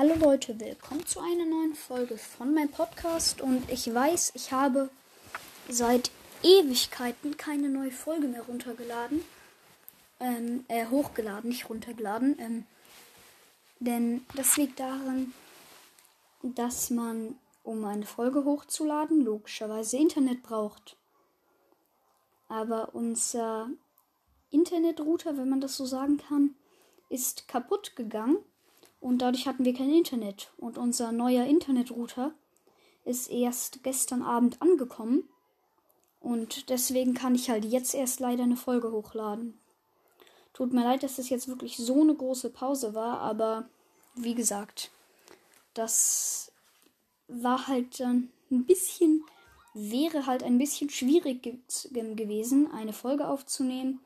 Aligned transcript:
Hallo 0.00 0.14
Leute, 0.14 0.60
willkommen 0.60 1.04
zu 1.06 1.18
einer 1.18 1.44
neuen 1.44 1.74
Folge 1.74 2.18
von 2.18 2.54
meinem 2.54 2.70
Podcast. 2.70 3.40
Und 3.40 3.68
ich 3.68 3.92
weiß, 3.92 4.30
ich 4.36 4.52
habe 4.52 4.90
seit 5.68 6.12
Ewigkeiten 6.44 7.36
keine 7.36 7.68
neue 7.68 7.90
Folge 7.90 8.28
mehr 8.28 8.42
runtergeladen. 8.42 9.24
Ähm, 10.20 10.64
äh, 10.68 10.86
hochgeladen, 10.86 11.50
nicht 11.50 11.68
runtergeladen. 11.68 12.38
Ähm, 12.38 12.64
denn 13.80 14.24
das 14.36 14.56
liegt 14.56 14.78
daran, 14.78 15.34
dass 16.44 16.90
man, 16.90 17.36
um 17.64 17.84
eine 17.84 18.06
Folge 18.06 18.44
hochzuladen, 18.44 19.24
logischerweise 19.24 19.96
Internet 19.96 20.44
braucht. 20.44 20.96
Aber 22.46 22.94
unser 22.94 23.68
Internetrouter, 24.50 25.36
wenn 25.36 25.48
man 25.48 25.60
das 25.60 25.76
so 25.76 25.86
sagen 25.86 26.18
kann, 26.18 26.54
ist 27.08 27.48
kaputt 27.48 27.96
gegangen 27.96 28.38
und 29.00 29.18
dadurch 29.18 29.46
hatten 29.46 29.64
wir 29.64 29.74
kein 29.74 29.90
Internet. 29.90 30.50
Und 30.56 30.78
unser 30.78 31.12
neuer 31.12 31.44
Internetrouter 31.44 32.32
ist 33.04 33.30
erst 33.30 33.82
gestern 33.82 34.22
Abend 34.22 34.60
angekommen. 34.60 35.28
Und 36.20 36.68
deswegen 36.68 37.14
kann 37.14 37.34
ich 37.34 37.48
halt 37.48 37.64
jetzt 37.64 37.94
erst 37.94 38.20
leider 38.20 38.42
eine 38.42 38.56
Folge 38.56 38.90
hochladen. 38.90 39.58
Tut 40.52 40.72
mir 40.72 40.82
leid, 40.82 41.04
dass 41.04 41.16
das 41.16 41.28
jetzt 41.28 41.46
wirklich 41.46 41.76
so 41.76 42.00
eine 42.00 42.14
große 42.14 42.50
Pause 42.50 42.94
war, 42.94 43.20
aber 43.20 43.68
wie 44.16 44.34
gesagt, 44.34 44.90
das 45.74 46.50
war 47.28 47.68
halt 47.68 48.00
dann 48.00 48.30
ein 48.50 48.66
bisschen, 48.66 49.24
wäre 49.74 50.26
halt 50.26 50.42
ein 50.42 50.58
bisschen 50.58 50.90
schwierig 50.90 51.42
ge 51.42 51.58
gewesen, 51.92 52.68
eine 52.72 52.92
Folge 52.92 53.28
aufzunehmen 53.28 54.00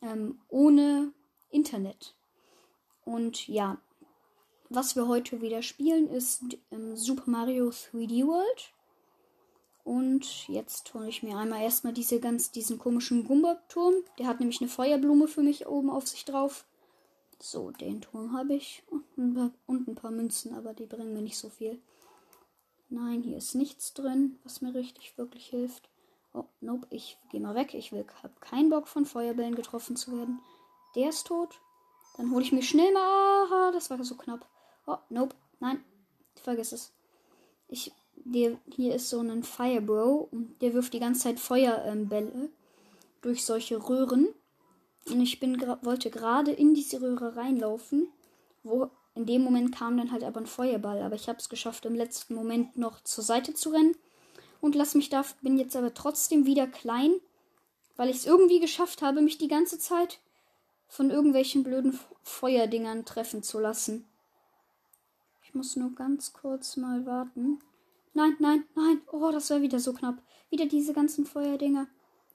ähm, 0.00 0.40
ohne 0.48 1.12
Internet. 1.50 2.14
Und 3.04 3.46
ja, 3.46 3.78
was 4.74 4.96
wir 4.96 5.08
heute 5.08 5.40
wieder 5.40 5.62
spielen, 5.62 6.08
ist 6.08 6.42
ähm, 6.70 6.96
Super 6.96 7.30
Mario 7.30 7.68
3D 7.68 8.26
World. 8.26 8.72
Und 9.84 10.48
jetzt 10.48 10.94
hole 10.94 11.08
ich 11.08 11.22
mir 11.22 11.36
einmal 11.36 11.62
erstmal 11.62 11.92
diese 11.92 12.20
ganz, 12.20 12.52
diesen 12.52 12.78
komischen 12.78 13.24
Gumba-Turm. 13.24 13.94
Der 14.18 14.26
hat 14.26 14.38
nämlich 14.38 14.60
eine 14.60 14.70
Feuerblume 14.70 15.26
für 15.26 15.42
mich 15.42 15.66
oben 15.66 15.90
auf 15.90 16.06
sich 16.06 16.24
drauf. 16.24 16.64
So, 17.40 17.72
den 17.72 18.00
Turm 18.00 18.32
habe 18.32 18.54
ich. 18.54 18.84
Und 19.16 19.88
ein 19.88 19.94
paar 19.96 20.12
Münzen, 20.12 20.54
aber 20.54 20.72
die 20.72 20.86
bringen 20.86 21.12
mir 21.12 21.22
nicht 21.22 21.38
so 21.38 21.48
viel. 21.48 21.80
Nein, 22.88 23.22
hier 23.22 23.38
ist 23.38 23.54
nichts 23.54 23.94
drin, 23.94 24.38
was 24.44 24.60
mir 24.60 24.74
richtig 24.74 25.18
wirklich 25.18 25.46
hilft. 25.46 25.88
Oh, 26.34 26.44
nope, 26.60 26.86
ich 26.90 27.18
gehe 27.30 27.40
mal 27.40 27.54
weg. 27.54 27.74
Ich 27.74 27.90
will, 27.90 28.06
habe 28.22 28.34
keinen 28.40 28.70
Bock 28.70 28.86
von 28.86 29.04
Feuerbällen 29.04 29.54
getroffen 29.54 29.96
zu 29.96 30.16
werden. 30.16 30.40
Der 30.94 31.08
ist 31.08 31.26
tot. 31.26 31.60
Dann 32.16 32.30
hole 32.30 32.44
ich 32.44 32.52
mir 32.52 32.62
schnell 32.62 32.92
mal. 32.92 33.46
Aha, 33.46 33.70
das 33.72 33.90
war 33.90 34.02
so 34.04 34.14
knapp. 34.14 34.46
Oh, 34.86 34.98
nope. 35.08 35.34
Nein. 35.60 35.82
Vergiss 36.42 36.72
es. 36.72 36.92
Ich. 37.68 37.92
Der, 38.24 38.56
hier 38.76 38.94
ist 38.94 39.10
so 39.10 39.20
ein 39.20 39.42
Firebro. 39.42 40.28
Der 40.60 40.74
wirft 40.74 40.92
die 40.92 41.00
ganze 41.00 41.22
Zeit 41.22 41.40
Feuerbälle 41.40 42.30
ähm, 42.32 42.48
durch 43.20 43.44
solche 43.44 43.88
Röhren. 43.88 44.28
Und 45.08 45.20
ich 45.20 45.40
bin 45.40 45.60
wollte 45.82 46.10
gerade 46.10 46.52
in 46.52 46.74
diese 46.74 47.00
Röhre 47.00 47.36
reinlaufen. 47.36 48.08
Wo 48.62 48.90
in 49.14 49.26
dem 49.26 49.42
Moment 49.42 49.74
kam 49.74 49.96
dann 49.96 50.12
halt 50.12 50.22
aber 50.24 50.40
ein 50.40 50.46
Feuerball. 50.46 51.02
Aber 51.02 51.16
ich 51.16 51.28
habe 51.28 51.38
es 51.38 51.48
geschafft, 51.48 51.84
im 51.84 51.94
letzten 51.94 52.34
Moment 52.34 52.76
noch 52.76 53.02
zur 53.02 53.24
Seite 53.24 53.54
zu 53.54 53.70
rennen. 53.70 53.96
Und 54.60 54.76
lass 54.76 54.94
mich 54.94 55.08
da. 55.08 55.24
Bin 55.40 55.58
jetzt 55.58 55.74
aber 55.74 55.94
trotzdem 55.94 56.46
wieder 56.46 56.66
klein. 56.66 57.12
Weil 57.96 58.08
ich 58.08 58.16
es 58.18 58.26
irgendwie 58.26 58.60
geschafft 58.60 59.02
habe, 59.02 59.20
mich 59.20 59.38
die 59.38 59.48
ganze 59.48 59.78
Zeit 59.78 60.20
von 60.88 61.10
irgendwelchen 61.10 61.62
blöden 61.64 61.98
Feuerdingern 62.22 63.04
treffen 63.04 63.42
zu 63.42 63.58
lassen. 63.58 64.04
Ich 65.52 65.54
muss 65.54 65.76
nur 65.76 65.94
ganz 65.94 66.32
kurz 66.32 66.78
mal 66.78 67.04
warten. 67.04 67.58
Nein, 68.14 68.36
nein, 68.38 68.64
nein. 68.74 69.02
Oh, 69.12 69.30
das 69.30 69.50
war 69.50 69.60
wieder 69.60 69.80
so 69.80 69.92
knapp. 69.92 70.16
Wieder 70.48 70.64
diese 70.64 70.94
ganzen 70.94 71.26
Feuerdinger. 71.26 71.88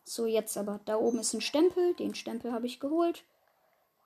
So, 0.04 0.28
jetzt 0.28 0.56
aber. 0.56 0.82
Da 0.86 0.98
oben 0.98 1.18
ist 1.18 1.34
ein 1.34 1.42
Stempel. 1.42 1.96
Den 1.96 2.14
Stempel 2.14 2.52
habe 2.52 2.68
ich 2.68 2.80
geholt. 2.80 3.24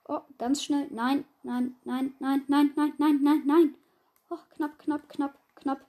Oh, 0.07 0.21
ganz 0.37 0.63
schnell. 0.63 0.87
Nein, 0.91 1.25
nein, 1.43 1.75
nein, 1.83 2.13
nein, 2.19 2.45
nein, 2.47 2.71
nein, 2.77 2.93
nein, 2.99 3.19
nein, 3.21 3.43
nein. 3.45 3.75
Oh, 4.29 4.37
knapp, 4.55 4.79
knapp, 4.79 5.09
knapp, 5.09 5.37
knapp. 5.55 5.85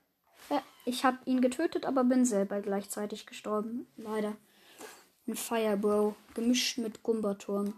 Ja, 0.50 0.60
ich 0.84 1.04
habe 1.04 1.18
ihn 1.24 1.40
getötet, 1.40 1.86
aber 1.86 2.02
bin 2.02 2.24
selber 2.24 2.60
gleichzeitig 2.60 3.26
gestorben. 3.26 3.86
Leider. 3.96 4.36
Ein 5.28 5.36
Firebro. 5.36 6.16
Gemischt 6.34 6.78
mit 6.78 7.04
Gumbaturm. 7.04 7.74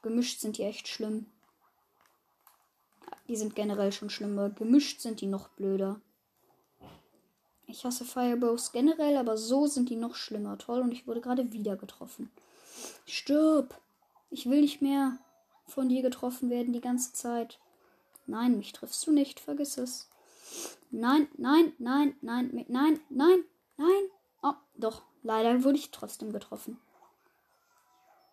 Gemischt 0.00 0.40
sind 0.40 0.56
die 0.56 0.62
echt 0.62 0.88
schlimm. 0.88 1.26
Die 3.30 3.36
sind 3.36 3.54
generell 3.54 3.92
schon 3.92 4.10
schlimmer. 4.10 4.50
Gemischt 4.50 5.00
sind 5.00 5.20
die 5.20 5.28
noch 5.28 5.50
blöder. 5.50 6.00
Ich 7.68 7.84
hasse 7.84 8.04
Firebows 8.04 8.72
generell, 8.72 9.16
aber 9.16 9.36
so 9.36 9.68
sind 9.68 9.88
die 9.88 9.94
noch 9.94 10.16
schlimmer. 10.16 10.58
Toll, 10.58 10.80
und 10.80 10.90
ich 10.90 11.06
wurde 11.06 11.20
gerade 11.20 11.52
wieder 11.52 11.76
getroffen. 11.76 12.28
Stirb! 13.06 13.80
Ich 14.30 14.50
will 14.50 14.62
nicht 14.62 14.82
mehr 14.82 15.16
von 15.68 15.88
dir 15.88 16.02
getroffen 16.02 16.50
werden 16.50 16.72
die 16.72 16.80
ganze 16.80 17.12
Zeit. 17.12 17.60
Nein, 18.26 18.58
mich 18.58 18.72
triffst 18.72 19.06
du 19.06 19.12
nicht, 19.12 19.38
vergiss 19.38 19.78
es. 19.78 20.08
Nein, 20.90 21.28
nein, 21.36 21.72
nein, 21.78 22.16
nein, 22.22 22.50
nein, 22.66 22.98
nein, 23.10 23.44
nein. 23.76 24.02
Oh, 24.42 24.54
doch, 24.74 25.02
leider 25.22 25.62
wurde 25.62 25.78
ich 25.78 25.92
trotzdem 25.92 26.32
getroffen. 26.32 26.80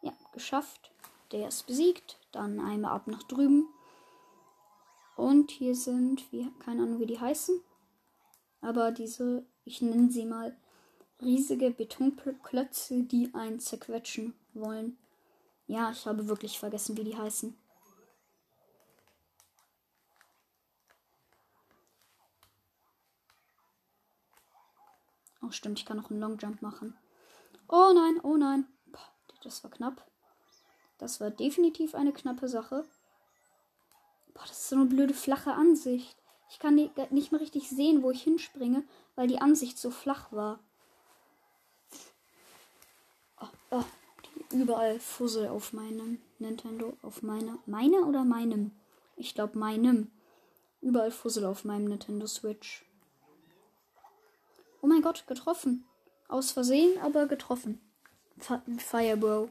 Ja, 0.02 0.14
geschafft. 0.34 0.90
Der 1.32 1.50
ist 1.50 1.68
besiegt. 1.68 2.18
Dann 2.32 2.60
einmal 2.60 2.94
ab 2.94 3.06
nach 3.06 3.22
drüben. 3.22 3.68
Und 5.18 5.50
hier 5.50 5.76
sind, 5.76 6.32
wie, 6.32 6.48
keine 6.60 6.84
Ahnung, 6.84 7.00
wie 7.00 7.08
die 7.08 7.20
heißen. 7.20 7.60
Aber 8.62 8.92
diese, 8.92 9.44
ich 9.66 9.82
nenne 9.82 10.12
sie 10.12 10.26
mal 10.26 10.56
riesige 11.20 11.72
Betonklötze, 11.72 13.02
die 13.04 13.34
einen 13.34 13.60
zerquetschen 13.60 14.36
wollen. 14.54 14.96
Ja, 15.66 15.90
ich 15.90 16.06
habe 16.06 16.28
wirklich 16.28 16.60
vergessen, 16.60 16.96
wie 16.98 17.04
die 17.04 17.18
heißen. 17.18 17.58
Oh, 25.42 25.50
stimmt, 25.50 25.80
ich 25.80 25.86
kann 25.86 25.98
noch 25.98 26.12
einen 26.12 26.20
Longjump 26.20 26.62
machen. 26.62 26.96
Oh 27.68 27.92
nein, 27.96 28.20
oh 28.22 28.38
nein. 28.38 28.68
Das 29.44 29.64
war 29.64 29.72
knapp. 29.72 30.06
Das 31.00 31.20
war 31.20 31.32
definitiv 31.32 31.96
eine 31.96 32.14
knappe 32.14 32.48
Sache. 32.48 32.86
Boah, 34.38 34.44
das 34.48 34.60
ist 34.60 34.70
so 34.70 34.76
eine 34.76 34.86
blöde 34.86 35.16
flache 35.16 35.54
Ansicht. 35.54 36.16
Ich 36.52 36.60
kann 36.60 36.76
nicht 36.76 37.32
mehr 37.32 37.42
richtig 37.42 37.70
sehen, 37.70 38.04
wo 38.04 38.12
ich 38.12 38.22
hinspringe, 38.22 38.84
weil 39.16 39.28
die 39.28 39.42
Ansicht 39.42 39.80
so 39.80 39.90
flach 39.90 40.32
war. 40.32 40.60
Oh, 43.42 43.48
oh, 43.72 43.84
überall 44.52 45.00
Fussel 45.00 45.48
auf 45.48 45.74
meinem 45.74 46.22
Nintendo. 46.38 46.96
Auf 47.02 47.24
meiner. 47.24 47.58
Meiner 47.66 48.08
oder 48.08 48.24
meinem? 48.24 48.72
Ich 49.16 49.34
glaube 49.34 49.58
meinem. 49.58 50.12
Überall 50.82 51.12
Fussel 51.12 51.44
auf 51.46 51.66
meinem 51.66 51.86
Nintendo 51.86 52.28
Switch. 52.28 52.86
Oh 54.82 54.88
mein 54.88 55.02
Gott, 55.02 55.26
getroffen. 55.26 55.84
Aus 56.28 56.52
Versehen, 56.52 57.00
aber 57.02 57.26
getroffen. 57.26 57.82
Firebro. 58.78 59.50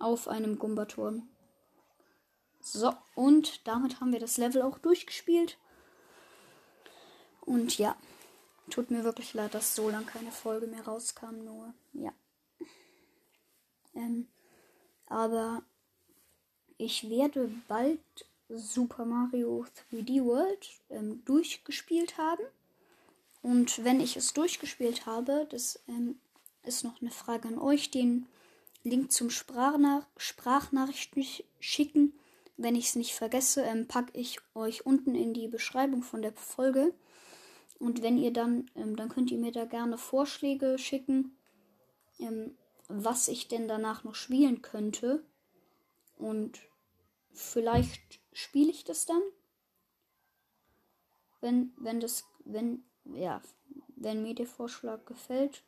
Auf 0.00 0.26
einem 0.26 0.58
Gumbaturm. 0.58 1.28
So, 2.66 2.94
und 3.14 3.68
damit 3.68 4.00
haben 4.00 4.10
wir 4.10 4.20
das 4.20 4.38
Level 4.38 4.62
auch 4.62 4.78
durchgespielt. 4.78 5.58
Und 7.42 7.76
ja, 7.76 7.94
tut 8.70 8.90
mir 8.90 9.04
wirklich 9.04 9.34
leid, 9.34 9.52
dass 9.52 9.74
so 9.74 9.90
lange 9.90 10.06
keine 10.06 10.32
Folge 10.32 10.66
mehr 10.66 10.82
rauskam, 10.82 11.44
nur 11.44 11.74
ja. 11.92 12.10
Ähm, 13.94 14.28
aber 15.06 15.62
ich 16.78 17.10
werde 17.10 17.50
bald 17.68 18.00
Super 18.48 19.04
Mario 19.04 19.66
3D 19.92 20.24
World 20.24 20.66
ähm, 20.88 21.22
durchgespielt 21.26 22.16
haben. 22.16 22.44
Und 23.42 23.84
wenn 23.84 24.00
ich 24.00 24.16
es 24.16 24.32
durchgespielt 24.32 25.04
habe, 25.04 25.46
das 25.50 25.82
ähm, 25.86 26.18
ist 26.62 26.82
noch 26.82 27.02
eine 27.02 27.10
Frage 27.10 27.46
an 27.46 27.58
euch, 27.58 27.90
den 27.90 28.26
Link 28.84 29.12
zum 29.12 29.28
Sprachnach 29.28 30.06
Sprachnachrichten 30.16 31.26
schicken 31.60 32.14
wenn 32.56 32.76
ich 32.76 32.86
es 32.86 32.96
nicht 32.96 33.14
vergesse, 33.14 33.62
ähm, 33.62 33.88
packe 33.88 34.18
ich 34.18 34.38
euch 34.54 34.86
unten 34.86 35.14
in 35.14 35.34
die 35.34 35.48
Beschreibung 35.48 36.02
von 36.02 36.22
der 36.22 36.32
Folge. 36.32 36.94
Und 37.78 38.02
wenn 38.02 38.16
ihr 38.16 38.32
dann, 38.32 38.70
ähm, 38.76 38.96
dann 38.96 39.08
könnt 39.08 39.30
ihr 39.30 39.38
mir 39.38 39.52
da 39.52 39.64
gerne 39.64 39.98
Vorschläge 39.98 40.78
schicken, 40.78 41.36
ähm, 42.18 42.56
was 42.88 43.28
ich 43.28 43.48
denn 43.48 43.66
danach 43.66 44.04
noch 44.04 44.14
spielen 44.14 44.62
könnte. 44.62 45.24
Und 46.16 46.60
vielleicht 47.32 48.20
spiele 48.32 48.70
ich 48.70 48.84
das 48.84 49.06
dann. 49.06 49.22
Wenn, 51.40 51.72
wenn 51.76 52.00
das, 52.00 52.24
wenn, 52.44 52.84
ja, 53.04 53.42
wenn 53.96 54.22
mir 54.22 54.34
der 54.34 54.46
Vorschlag 54.46 55.04
gefällt 55.04 55.62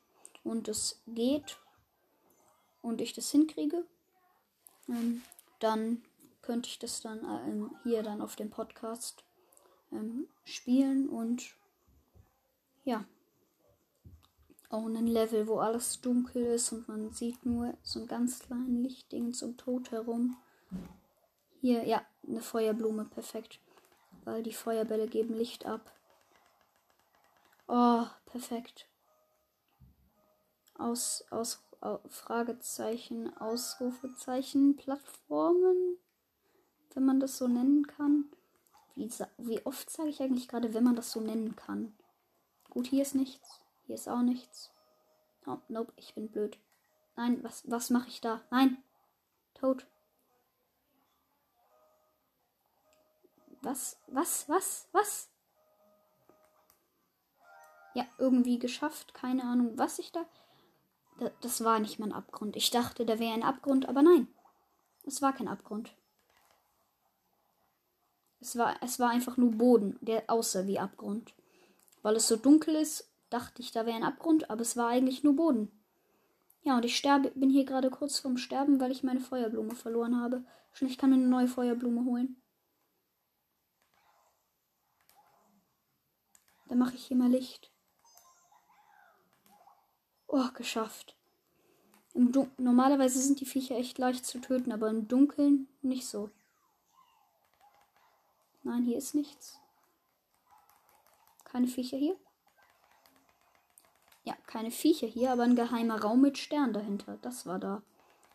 und 0.44 0.69
es 0.69 1.03
geht 1.06 1.59
und 2.81 3.00
ich 3.00 3.12
das 3.12 3.31
hinkriege, 3.31 3.85
ähm, 4.89 5.23
dann 5.59 6.03
könnte 6.46 6.69
ich 6.69 6.78
das 6.78 7.00
dann 7.00 7.25
ähm, 7.25 7.76
hier 7.82 8.04
dann 8.04 8.22
auf 8.22 8.37
dem 8.37 8.50
Podcast 8.50 9.25
ähm, 9.90 10.28
spielen 10.44 11.08
und 11.08 11.56
ja. 12.84 13.04
Auch 14.69 14.87
ein 14.87 15.06
Level, 15.06 15.46
wo 15.46 15.58
alles 15.58 16.00
dunkel 16.00 16.44
ist 16.46 16.72
und 16.72 16.88
man 16.88 17.12
sieht 17.12 17.44
nur 17.44 17.76
so 17.82 18.00
ein 18.00 18.06
ganz 18.06 18.38
kleines 18.38 18.69
Lichtding 18.69 19.32
zum 19.32 19.56
Tod 19.56 19.90
herum. 19.90 20.37
Hier, 21.60 21.84
ja, 21.84 22.04
eine 22.26 22.40
Feuerblume, 22.40 23.04
perfekt. 23.04 23.60
Weil 24.25 24.43
die 24.43 24.52
Feuerbälle 24.52 25.06
geben 25.06 25.34
Licht 25.34 25.66
ab. 25.66 25.93
Oh, 27.69 28.06
perfekt. 28.26 28.88
Aus, 30.75 31.25
aus, 31.31 31.62
Fragezeichen, 32.08 33.37
Ausrufezeichen, 33.37 34.76
Plattformen, 34.76 35.98
wenn 36.96 37.04
man 37.04 37.20
das 37.20 37.37
so 37.37 37.46
nennen 37.46 37.87
kann. 37.87 38.25
Wie, 38.94 39.10
wie 39.37 39.64
oft 39.66 39.90
sage 39.90 40.08
ich 40.08 40.22
eigentlich 40.22 40.48
gerade, 40.48 40.72
wenn 40.72 40.82
man 40.82 40.96
das 40.96 41.12
so 41.12 41.20
nennen 41.20 41.54
kann? 41.54 41.94
Gut, 42.70 42.87
hier 42.87 43.02
ist 43.02 43.14
nichts. 43.14 43.60
Hier 43.84 43.94
ist 43.94 44.08
auch 44.08 44.22
nichts. 44.22 44.72
Oh, 45.46 45.58
nope, 45.69 45.93
ich 45.96 46.14
bin 46.14 46.28
blöd. 46.28 46.58
Nein, 47.14 47.44
was, 47.44 47.70
was 47.70 47.90
mache 47.90 48.08
ich 48.08 48.20
da? 48.20 48.40
Nein. 48.50 48.82
Tot. 49.54 49.87
Was, 53.60 53.98
was, 54.06 54.48
was, 54.48 54.88
was? 54.93 55.31
Ja, 57.94 58.06
irgendwie 58.19 58.58
geschafft. 58.58 59.14
Keine 59.14 59.44
Ahnung, 59.44 59.78
was 59.78 59.98
ich 59.98 60.12
da. 60.12 60.25
Das 61.40 61.64
war 61.64 61.78
nicht 61.78 61.98
mein 61.98 62.12
Abgrund. 62.12 62.56
Ich 62.56 62.70
dachte, 62.70 63.06
da 63.06 63.19
wäre 63.19 63.34
ein 63.34 63.43
Abgrund, 63.43 63.88
aber 63.88 64.02
nein. 64.02 64.28
Es 65.04 65.22
war 65.22 65.32
kein 65.32 65.48
Abgrund. 65.48 65.95
Es 68.46 68.56
war, 68.56 68.76
es 68.81 69.00
war 69.00 69.10
einfach 69.10 69.37
nur 69.37 69.50
Boden, 69.50 69.98
der 70.02 70.22
aussah 70.28 70.69
wie 70.69 70.78
Abgrund. 70.78 71.34
Weil 72.02 72.14
es 72.14 72.28
so 72.28 72.37
dunkel 72.37 72.76
ist, 72.76 73.10
dachte 73.28 73.60
ich, 73.60 73.72
da 73.72 73.87
wäre 73.87 73.96
ein 73.96 74.04
Abgrund, 74.04 74.50
aber 74.50 74.60
es 74.60 74.76
war 74.76 74.87
eigentlich 74.87 75.25
nur 75.25 75.34
Boden. 75.34 75.72
Ja, 76.62 76.76
und 76.76 76.84
ich 76.84 76.96
sterbe, 76.96 77.32
bin 77.32 77.50
hier 77.50 77.64
gerade 77.64 77.90
kurz 77.90 78.20
vorm 78.20 78.38
Sterben, 78.38 78.78
weil 78.78 78.93
ich 78.93 79.02
meine 79.02 79.19
Feuerblume 79.19 79.75
verloren 79.75 80.20
habe. 80.20 80.44
Schon, 80.72 80.87
ich 80.87 80.96
kann 80.96 81.10
mir 81.10 81.16
eine 81.16 81.26
neue 81.26 81.48
Feuerblume 81.48 82.04
holen. 82.04 82.40
Dann 86.69 86.78
mache 86.78 86.94
ich 86.94 87.04
hier 87.04 87.16
mal 87.16 87.31
Licht. 87.31 87.72
Oh, 90.28 90.50
geschafft. 90.54 91.16
Normalerweise 92.14 93.19
sind 93.19 93.40
die 93.40 93.44
Viecher 93.44 93.75
echt 93.75 93.98
leicht 93.98 94.25
zu 94.25 94.38
töten, 94.40 94.70
aber 94.70 94.88
im 94.88 95.08
Dunkeln 95.08 95.66
nicht 95.82 96.06
so. 96.06 96.31
Nein, 98.67 98.83
hier 98.83 98.99
ist 98.99 99.15
nichts. 99.15 99.61
Keine 101.45 101.69
Viecher 101.69 101.97
hier? 101.97 102.17
Ja, 104.25 104.35
keine 104.49 104.73
Viecher 104.73 105.07
hier, 105.07 105.31
aber 105.31 105.45
ein 105.45 105.55
geheimer 105.55 106.03
Raum 106.03 106.21
mit 106.21 106.37
Stern 106.37 106.73
dahinter. 106.73 107.17
Das 107.23 107.47
war 107.47 107.61
da. 107.61 107.83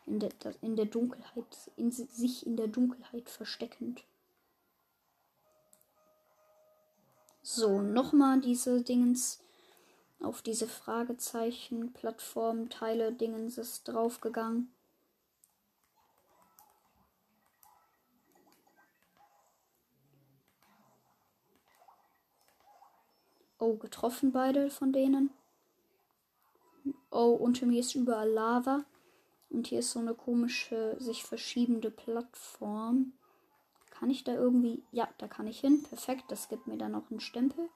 In 0.06 0.22
der, 0.22 0.32
in 0.62 0.78
der 0.78 0.86
Dunkelheit, 0.86 1.72
in 1.76 1.92
sich 1.92 2.46
in 2.48 2.56
der 2.56 2.70
Dunkelheit 2.70 3.30
versteckend. 3.30 4.06
So, 7.42 7.82
nochmal 7.82 8.40
diese 8.40 8.84
Dingens 8.84 9.44
auf 10.22 10.42
diese 10.42 10.70
Fragezeichen, 10.70 11.92
Plattform, 11.92 12.70
Teile, 12.70 13.12
Dingens 13.12 13.58
ist 13.58 13.84
draufgegangen. 13.84 14.74
Oh, 23.62 23.76
getroffen 23.76 24.32
beide 24.32 24.72
von 24.72 24.92
denen. 24.92 25.30
Oh, 27.12 27.38
unter 27.40 27.68
mir 27.68 27.80
ist 27.80 27.94
überall 27.94 28.28
Lava. 28.28 28.86
Und 29.52 29.68
hier 29.68 29.80
ist 29.80 29.92
so 29.92 30.00
eine 30.00 30.16
komische, 30.16 30.96
sich 30.98 31.24
verschiebende 31.24 31.92
Plattform. 31.92 33.14
Kann 33.92 34.10
ich 34.10 34.24
da 34.24 34.34
irgendwie. 34.34 34.82
Ja, 34.92 35.08
da 35.20 35.28
kann 35.28 35.46
ich 35.46 35.60
hin. 35.60 35.84
Perfekt. 35.84 36.24
Das 36.30 36.50
gibt 36.50 36.66
mir 36.66 36.78
dann 36.78 36.94
noch 36.94 37.12
einen 37.12 37.20
Stempel. 37.20 37.70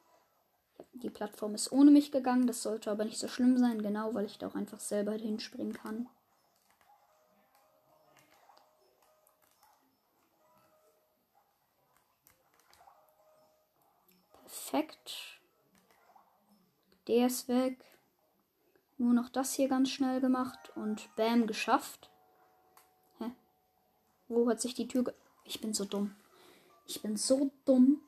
Die 0.93 1.11
Plattform 1.11 1.53
ist 1.53 1.71
ohne 1.71 1.91
mich 1.91 2.11
gegangen. 2.11 2.47
Das 2.47 2.63
sollte 2.63 2.89
aber 2.89 3.05
nicht 3.05 3.19
so 3.19 3.27
schlimm 3.27 3.59
sein. 3.59 3.83
Genau, 3.83 4.15
weil 4.15 4.25
ich 4.25 4.39
da 4.39 4.47
auch 4.47 4.55
einfach 4.55 4.79
selber 4.79 5.11
hinspringen 5.11 5.73
kann. 5.73 6.09
Der 17.15 17.27
ist 17.27 17.47
weg. 17.47 17.77
Nur 18.97 19.13
noch 19.13 19.29
das 19.29 19.53
hier 19.53 19.69
ganz 19.69 19.89
schnell 19.89 20.19
gemacht 20.19 20.73
und 20.75 21.07
bam, 21.15 21.47
geschafft. 21.47 22.09
Hä? 23.19 23.31
Wo 24.27 24.49
hat 24.49 24.59
sich 24.59 24.73
die 24.73 24.89
Tür 24.89 25.13
Ich 25.45 25.61
bin 25.61 25.73
so 25.73 25.85
dumm. 25.85 26.13
Ich 26.85 27.01
bin 27.01 27.15
so 27.15 27.51
dumm. 27.63 28.01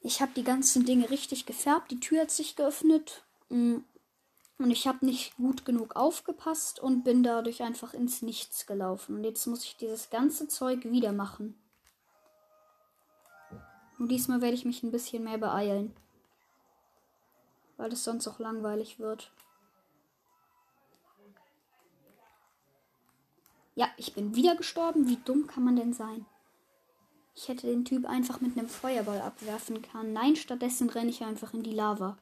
Ich 0.00 0.22
habe 0.22 0.32
die 0.34 0.42
ganzen 0.42 0.86
Dinge 0.86 1.10
richtig 1.10 1.44
gefärbt. 1.44 1.90
Die 1.90 2.00
Tür 2.00 2.22
hat 2.22 2.30
sich 2.30 2.56
geöffnet. 2.56 3.24
Mm. 3.50 3.80
Und 4.56 4.70
ich 4.70 4.86
habe 4.86 5.04
nicht 5.04 5.36
gut 5.36 5.66
genug 5.66 5.96
aufgepasst 5.96 6.80
und 6.80 7.04
bin 7.04 7.22
dadurch 7.22 7.62
einfach 7.62 7.92
ins 7.92 8.22
Nichts 8.22 8.64
gelaufen. 8.64 9.16
Und 9.16 9.24
jetzt 9.24 9.44
muss 9.46 9.64
ich 9.64 9.76
dieses 9.76 10.08
ganze 10.08 10.48
Zeug 10.48 10.86
wieder 10.86 11.12
machen. 11.12 11.60
Und 13.98 14.08
diesmal 14.08 14.40
werde 14.40 14.54
ich 14.54 14.64
mich 14.64 14.82
ein 14.82 14.92
bisschen 14.92 15.24
mehr 15.24 15.36
beeilen 15.36 15.94
weil 17.80 17.92
es 17.92 18.04
sonst 18.04 18.28
auch 18.28 18.38
langweilig 18.38 18.98
wird. 18.98 19.32
Ja, 23.74 23.88
ich 23.96 24.12
bin 24.12 24.34
wieder 24.34 24.54
gestorben. 24.54 25.08
Wie 25.08 25.16
dumm 25.16 25.46
kann 25.46 25.64
man 25.64 25.76
denn 25.76 25.94
sein? 25.94 26.26
Ich 27.34 27.48
hätte 27.48 27.66
den 27.66 27.86
Typ 27.86 28.04
einfach 28.04 28.42
mit 28.42 28.58
einem 28.58 28.68
Feuerball 28.68 29.22
abwerfen 29.22 29.80
können. 29.80 30.12
Nein, 30.12 30.36
stattdessen 30.36 30.90
renne 30.90 31.08
ich 31.08 31.24
einfach 31.24 31.54
in 31.54 31.62
die 31.62 31.72
Lava. 31.72 32.18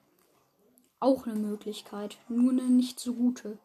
Auch 1.00 1.26
eine 1.26 1.34
Möglichkeit, 1.34 2.18
nur 2.28 2.52
eine 2.52 2.62
nicht 2.62 3.00
so 3.00 3.14
gute. 3.14 3.58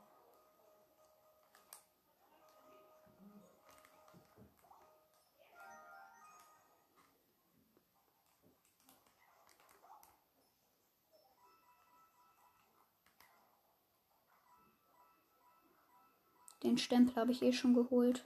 Den 16.63 16.77
Stempel 16.77 17.15
habe 17.17 17.31
ich 17.31 17.41
eh 17.41 17.51
schon 17.51 17.73
geholt. 17.73 18.25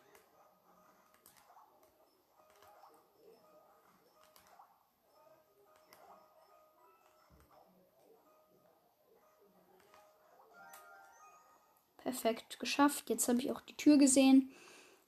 Perfekt 11.98 12.60
geschafft. 12.60 13.10
Jetzt 13.10 13.28
habe 13.28 13.40
ich 13.40 13.52
auch 13.52 13.60
die 13.62 13.76
Tür 13.76 13.98
gesehen. 13.98 14.52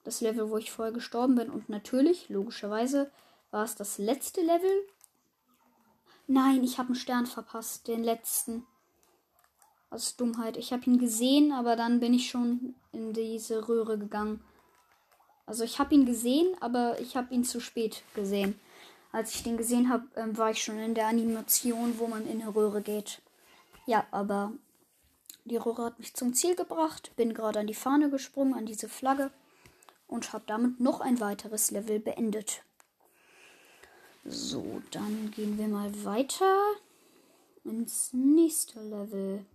Das 0.03 0.21
Level, 0.21 0.50
wo 0.50 0.57
ich 0.57 0.71
vorher 0.71 0.93
gestorben 0.93 1.36
bin. 1.36 1.50
Und 1.50 1.69
natürlich, 1.69 2.29
logischerweise, 2.29 3.12
war 3.51 3.63
es 3.63 3.75
das 3.75 4.00
letzte 4.00 4.41
Level. 4.41 4.88
Nein, 6.27 6.63
ich 6.63 6.77
habe 6.77 6.88
einen 6.88 6.95
Stern 6.95 7.25
verpasst. 7.25 7.88
Den 7.88 8.03
letzten. 8.03 8.65
Aus 9.89 10.15
Dummheit. 10.15 10.58
Ich 10.58 10.72
habe 10.72 10.84
ihn 10.86 11.00
gesehen, 11.00 11.51
aber 11.51 11.75
dann 11.75 12.00
bin 12.00 12.13
ich 12.13 12.29
schon 12.29 12.75
in 12.91 13.13
diese 13.13 13.67
Röhre 13.67 13.98
gegangen. 13.98 14.41
Also 15.46 15.63
ich 15.63 15.79
habe 15.79 15.96
ihn 15.96 16.05
gesehen, 16.05 16.55
aber 16.60 17.00
ich 17.00 17.17
habe 17.17 17.34
ihn 17.34 17.43
zu 17.43 17.60
spät 17.60 18.03
gesehen. 18.13 18.60
Als 19.12 19.34
ich 19.34 19.41
den 19.41 19.58
gesehen 19.58 19.89
habe, 19.89 20.05
ähm, 20.15 20.38
war 20.38 20.51
ich 20.51 20.63
schon 20.63 20.77
in 20.77 20.93
der 20.93 21.08
Animation, 21.08 21.98
wo 21.98 22.05
man 22.05 22.27
in 22.27 22.41
eine 22.41 22.53
Röhre 22.53 22.81
geht. 22.81 23.22
Ja, 23.88 24.05
aber 24.12 24.53
die 25.46 25.58
Röhre 25.58 25.86
hat 25.86 25.98
mich 25.98 26.13
zum 26.13 26.36
Ziel 26.36 26.55
gebracht, 26.55 27.12
bin 27.15 27.34
gerade 27.34 27.60
an 27.60 27.67
die 27.67 27.74
Fahne 27.74 28.12
gesprungen, 28.12 28.53
an 28.53 28.67
diese 28.67 28.88
Flagge 28.88 29.31
und 30.08 30.31
habe 30.34 30.43
damit 30.46 30.79
noch 30.79 31.01
ein 31.01 31.19
weiteres 31.19 31.72
Level 31.72 32.00
beendet. 32.00 32.62
So, 34.25 34.84
dann 34.91 35.31
gehen 35.31 35.58
wir 35.58 35.67
mal 35.67 35.91
weiter 36.05 36.55
ins 37.63 38.13
nächste 38.13 38.79
Level. 38.81 39.46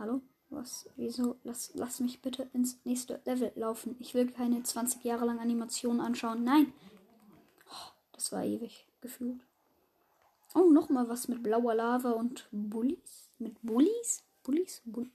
Hallo? 0.00 0.22
Was? 0.48 0.88
Wieso? 0.96 1.36
Lass, 1.44 1.72
lass 1.74 2.00
mich 2.00 2.22
bitte 2.22 2.48
ins 2.54 2.78
nächste 2.84 3.20
Level 3.26 3.52
laufen. 3.54 3.96
Ich 3.98 4.14
will 4.14 4.30
keine 4.32 4.62
20 4.62 5.04
Jahre 5.04 5.26
lang 5.26 5.38
Animationen 5.38 6.00
anschauen. 6.00 6.42
Nein! 6.42 6.72
Oh, 7.68 7.90
das 8.12 8.32
war 8.32 8.42
ewig 8.42 8.86
gefühlt. 9.02 9.42
Oh, 10.54 10.70
nochmal 10.70 11.10
was 11.10 11.28
mit 11.28 11.42
blauer 11.42 11.74
Lava 11.74 12.12
und 12.12 12.48
Bullies? 12.50 13.28
Mit 13.38 13.60
Bullies? 13.60 14.24
Bullies? 14.42 14.80
Bull 14.86 15.10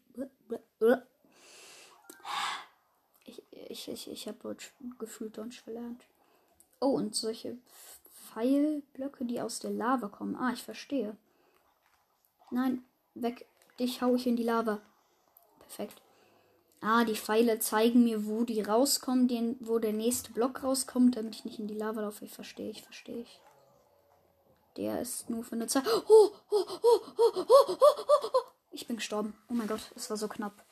ich 3.26 3.42
ich, 3.52 3.88
ich, 3.88 4.08
ich 4.08 4.28
habe 4.28 4.38
Deutsch 4.38 4.72
gefühlt 5.00 5.36
Deutsch 5.36 5.62
verlernt. 5.62 6.06
Oh, 6.80 6.92
und 6.92 7.16
solche 7.16 7.58
Pfeilblöcke, 8.34 9.26
die 9.26 9.42
aus 9.42 9.58
der 9.58 9.72
Lava 9.72 10.10
kommen. 10.10 10.36
Ah, 10.36 10.54
ich 10.54 10.62
verstehe. 10.62 11.18
Nein, 12.52 12.86
weg. 13.16 13.48
Dich 13.80 14.02
hau 14.02 14.16
ich 14.16 14.28
in 14.28 14.36
die 14.36 14.44
Lava. 14.44 14.82
Perfekt. 15.60 16.02
Ah, 16.82 17.04
die 17.04 17.16
Pfeile 17.16 17.60
zeigen 17.60 18.04
mir, 18.04 18.28
wo 18.28 18.44
die 18.44 18.62
rauskommen, 18.62 19.28
den, 19.28 19.58
wo 19.60 19.80
der 19.80 19.94
nächste 19.94 20.32
Block 20.32 20.64
rauskommt, 20.64 21.18
damit 21.18 21.36
ich 21.36 21.46
nicht 21.46 21.60
in 21.60 21.68
die 21.68 21.74
Lava 21.74 22.02
laufe. 22.02 22.26
Ich 22.26 22.32
verstehe, 22.32 22.70
ich 22.70 22.84
verstehe 22.84 23.22
ich. 23.22 23.42
Der 24.78 25.02
ist 25.02 25.30
nur 25.30 25.44
für 25.44 25.56
eine 25.56 25.68
Zeit. 25.68 25.86
Oh, 25.88 26.02
oh, 26.10 26.32
oh, 26.52 26.80
oh, 26.82 27.02
oh, 27.18 27.46
oh, 27.78 28.42
ich 28.72 28.88
bin 28.88 28.98
gestorben. 28.98 29.36
Oh 29.50 29.54
mein 29.54 29.68
Gott, 29.68 29.92
es 29.96 30.10
war 30.10 30.18
so 30.18 30.28
knapp. 30.28 30.64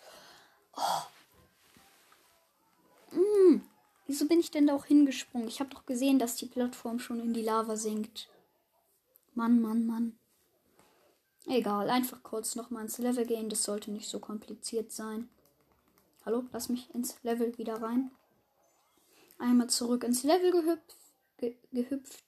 Oh. 0.76 1.04
Mm, 3.16 3.62
wieso 4.06 4.28
bin 4.28 4.40
ich 4.40 4.52
denn 4.52 4.68
da 4.68 4.76
auch 4.76 4.86
hingesprungen? 4.86 5.48
Ich 5.48 5.60
habe 5.62 5.70
doch 5.70 5.86
gesehen, 5.86 6.20
dass 6.20 6.36
die 6.36 6.48
Plattform 6.48 7.00
schon 7.00 7.20
in 7.22 7.34
die 7.34 7.42
Lava 7.42 7.76
sinkt. 7.76 8.30
Mann, 9.34 9.62
Mann, 9.62 9.86
Mann. 9.86 10.20
Egal, 11.48 11.90
einfach 11.90 12.24
kurz 12.24 12.56
nochmal 12.56 12.84
ins 12.84 12.98
Level 12.98 13.26
gehen. 13.26 13.50
Das 13.50 13.64
sollte 13.64 13.92
nicht 13.92 14.10
so 14.10 14.20
kompliziert 14.20 14.92
sein. 14.92 15.30
Hallo, 16.26 16.46
lass 16.54 16.70
mich 16.70 16.94
ins 16.94 17.22
Level 17.24 17.58
wieder 17.58 17.82
rein. 17.82 18.12
Einmal 19.40 19.70
zurück 19.70 20.06
ins 20.06 20.24
Level 20.24 20.52
gehüpft. 20.52 20.96
Ge 21.38 21.56
gehüpft. 21.72 22.24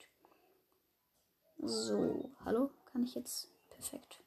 So, 1.60 2.30
hallo, 2.44 2.70
kann 2.92 3.04
ich 3.04 3.16
jetzt 3.16 3.48
perfekt. 3.70 4.20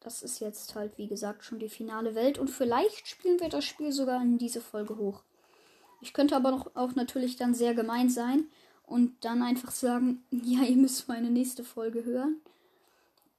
Das 0.00 0.22
ist 0.22 0.40
jetzt 0.40 0.74
halt, 0.74 0.98
wie 0.98 1.08
gesagt, 1.08 1.44
schon 1.44 1.58
die 1.58 1.70
finale 1.70 2.14
Welt 2.14 2.38
und 2.38 2.48
vielleicht 2.48 3.08
spielen 3.08 3.40
wir 3.40 3.48
das 3.48 3.64
Spiel 3.64 3.90
sogar 3.90 4.20
in 4.20 4.36
diese 4.38 4.60
Folge 4.60 4.98
hoch. 4.98 5.22
Ich 6.02 6.12
könnte 6.12 6.36
aber 6.36 6.50
noch, 6.50 6.76
auch 6.76 6.94
natürlich 6.94 7.36
dann 7.36 7.54
sehr 7.54 7.74
gemein 7.74 8.10
sein 8.10 8.46
und 8.84 9.24
dann 9.24 9.42
einfach 9.42 9.70
sagen, 9.70 10.22
ja, 10.30 10.62
ihr 10.62 10.76
müsst 10.76 11.08
meine 11.08 11.30
nächste 11.30 11.64
Folge 11.64 12.04
hören 12.04 12.42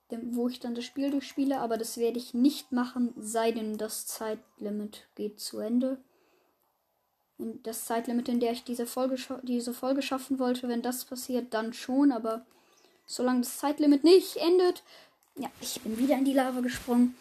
wo 0.10 0.48
ich 0.48 0.60
dann 0.60 0.76
das 0.76 0.86
Spiel 0.86 1.12
durchspiele, 1.12 1.60
aber 1.60 1.78
das 1.78 1.98
werde 1.98 2.18
ich 2.18 2.34
nicht 2.34 2.72
machen, 2.72 3.14
sei 3.18 3.52
denn 3.52 3.78
das 3.78 4.08
Zeitlimit 4.08 5.08
geht 5.16 5.40
zu 5.40 5.60
Ende. 5.60 5.98
Und 7.38 7.68
das 7.68 7.86
Zeitlimit, 7.86 8.30
in 8.30 8.40
der 8.40 8.52
ich 8.52 8.64
diese 8.64 8.88
Folge, 8.88 9.18
diese 9.44 9.74
Folge 9.74 10.02
schaffen 10.02 10.40
wollte, 10.40 10.68
wenn 10.68 10.82
das 10.82 11.06
passiert, 11.06 11.54
dann 11.54 11.74
schon, 11.74 12.12
aber 12.12 12.46
solange 13.06 13.42
das 13.42 13.58
Zeitlimit 13.58 14.04
nicht 14.04 14.38
endet, 14.38 14.84
ja, 15.36 15.52
ich 15.62 15.82
bin 15.82 15.98
wieder 15.98 16.16
in 16.16 16.26
die 16.26 16.34
Lava 16.34 16.62
gesprungen. 16.62 17.16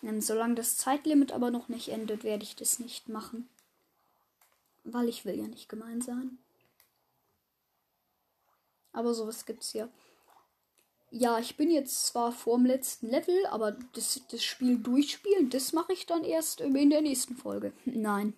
Und 0.00 0.22
solange 0.22 0.54
das 0.54 0.76
Zeitlimit 0.76 1.32
aber 1.32 1.50
noch 1.50 1.68
nicht 1.68 1.88
endet, 1.88 2.22
werde 2.22 2.44
ich 2.44 2.56
das 2.56 2.78
nicht 2.78 3.08
machen. 3.08 3.48
Weil 4.84 5.08
ich 5.08 5.24
will 5.24 5.34
ja 5.34 5.46
nicht 5.48 5.68
gemein 5.68 6.00
sein. 6.00 6.38
Aber 8.92 9.12
sowas 9.12 9.44
gibt's 9.44 9.72
ja 9.72 9.88
ja, 11.10 11.38
ich 11.38 11.56
bin 11.56 11.70
jetzt 11.70 12.06
zwar 12.06 12.32
vorm 12.32 12.66
letzten 12.66 13.08
Level, 13.08 13.46
aber 13.46 13.72
das, 13.94 14.20
das 14.30 14.44
Spiel 14.44 14.78
durchspielen, 14.78 15.50
das 15.50 15.72
mache 15.72 15.92
ich 15.92 16.06
dann 16.06 16.24
erst 16.24 16.60
in 16.60 16.90
der 16.90 17.00
nächsten 17.00 17.36
Folge. 17.36 17.72
Nein. 17.84 18.34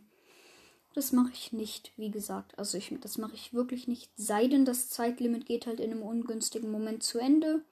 Das 0.93 1.12
mache 1.12 1.31
ich 1.33 1.53
nicht, 1.53 1.93
wie 1.97 2.11
gesagt. 2.11 2.59
Also 2.59 2.77
ich, 2.77 2.93
das 3.00 3.17
mache 3.17 3.35
ich 3.35 3.55
wirklich 3.55 3.87
nicht. 3.87 4.11
Sei 4.17 4.49
denn, 4.49 4.65
das 4.65 4.89
Zeitlimit 4.89 5.47
geht 5.47 5.67
halt 5.67 5.79
in 5.79 5.93
einem 5.93 6.03
ungünstigen 6.03 6.71
Moment 6.71 7.05
zu 7.05 7.19
Ende. 7.19 7.62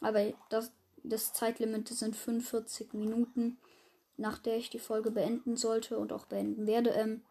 Aber 0.00 0.32
das, 0.50 0.70
das 1.02 1.32
Zeitlimit 1.32 1.88
sind 1.88 2.14
45 2.14 2.92
Minuten, 2.92 3.58
nach 4.18 4.38
der 4.38 4.58
ich 4.58 4.68
die 4.68 4.78
Folge 4.78 5.10
beenden 5.10 5.56
sollte 5.56 5.98
und 5.98 6.12
auch 6.12 6.26
beenden 6.26 6.66
werde. 6.66 6.90
Ähm, 6.90 7.22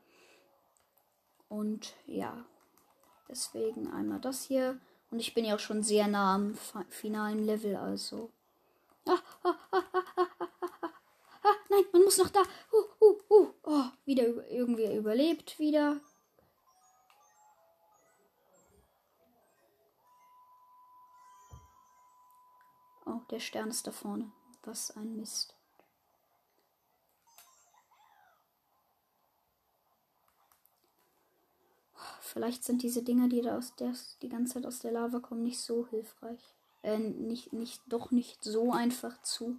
und 1.50 1.94
ja, 2.08 2.44
deswegen 3.30 3.88
einmal 3.88 4.20
das 4.20 4.44
hier. 4.44 4.80
Und 5.10 5.20
ich 5.20 5.34
bin 5.34 5.46
ja 5.46 5.56
auch 5.56 5.60
schon 5.60 5.84
sehr 5.84 6.08
nah 6.08 6.36
am 6.36 6.58
finalen 6.90 7.46
Level, 7.46 7.76
also. 7.76 8.30
Ah, 9.06 9.18
ah, 9.44 9.56
ah, 9.72 9.84
ah, 9.94 10.04
ah, 10.18 10.28
ah, 10.42 10.50
ah, 10.62 10.90
ah, 11.44 11.56
nein, 11.70 11.86
man 11.94 12.04
muss 12.04 12.18
noch 12.18 12.30
da. 12.30 12.42
Uh, 12.72 13.06
uh, 13.06 13.18
uh. 13.30 13.54
Oh, 13.64 13.86
wieder 14.06 14.26
irgendwie 14.50 14.94
überlebt, 14.96 15.58
wieder. 15.60 16.02
Oh, 23.06 23.22
der 23.32 23.40
Stern 23.40 23.70
ist 23.70 23.88
da 23.88 23.92
vorne. 23.92 24.30
Was 24.64 24.92
ein 24.98 25.16
Mist. 25.16 25.57
Vielleicht 32.28 32.64
sind 32.64 32.84
diese 32.84 33.04
Dinger, 33.04 33.30
die 33.30 33.42
da 33.42 33.58
aus 33.58 33.76
der, 33.76 33.94
die 34.22 34.30
ganze 34.30 34.56
Zeit 34.56 34.66
aus 34.66 34.80
der 34.80 34.92
Lava 34.92 35.20
kommen, 35.20 35.44
nicht 35.44 35.60
so 35.60 35.88
hilfreich. 35.88 36.56
Äh, 36.84 37.00
nicht, 37.00 37.54
nicht, 37.54 37.82
doch 37.88 38.12
nicht 38.12 38.44
so 38.44 38.72
einfach 38.72 39.22
zu 39.22 39.58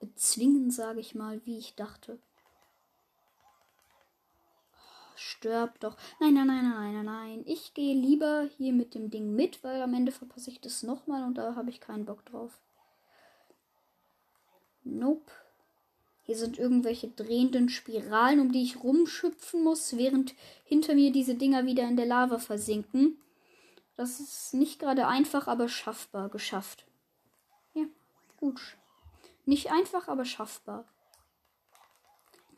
bezwingen, 0.00 0.70
sage 0.70 1.00
ich 1.00 1.14
mal, 1.14 1.40
wie 1.44 1.58
ich 1.58 1.74
dachte. 1.74 2.18
stirb 5.16 5.80
doch. 5.80 5.96
Nein, 6.20 6.34
nein, 6.34 6.46
nein, 6.46 6.70
nein, 6.70 6.94
nein, 6.94 7.04
nein. 7.04 7.42
Ich 7.46 7.74
gehe 7.74 7.94
lieber 7.94 8.48
hier 8.56 8.72
mit 8.72 8.94
dem 8.94 9.10
Ding 9.10 9.34
mit, 9.34 9.62
weil 9.64 9.82
am 9.82 9.94
Ende 9.94 10.12
verpasse 10.12 10.50
ich 10.50 10.60
das 10.60 10.82
nochmal 10.82 11.24
und 11.24 11.34
da 11.38 11.54
habe 11.54 11.70
ich 11.70 11.80
keinen 11.80 12.04
Bock 12.04 12.24
drauf. 12.26 12.60
Nope. 14.84 15.30
Hier 16.26 16.36
sind 16.36 16.58
irgendwelche 16.58 17.06
drehenden 17.06 17.68
Spiralen, 17.68 18.40
um 18.40 18.50
die 18.50 18.62
ich 18.62 18.82
rumschüpfen 18.82 19.62
muss, 19.62 19.96
während 19.96 20.34
hinter 20.64 20.96
mir 20.96 21.12
diese 21.12 21.36
Dinger 21.36 21.66
wieder 21.66 21.84
in 21.84 21.96
der 21.96 22.06
Lava 22.06 22.38
versinken. 22.38 23.16
Das 23.94 24.18
ist 24.18 24.52
nicht 24.52 24.80
gerade 24.80 25.06
einfach, 25.06 25.46
aber 25.46 25.68
schaffbar. 25.68 26.28
Geschafft. 26.28 26.84
Ja, 27.74 27.84
gut. 28.38 28.76
Nicht 29.44 29.70
einfach, 29.70 30.08
aber 30.08 30.24
schaffbar. 30.24 30.84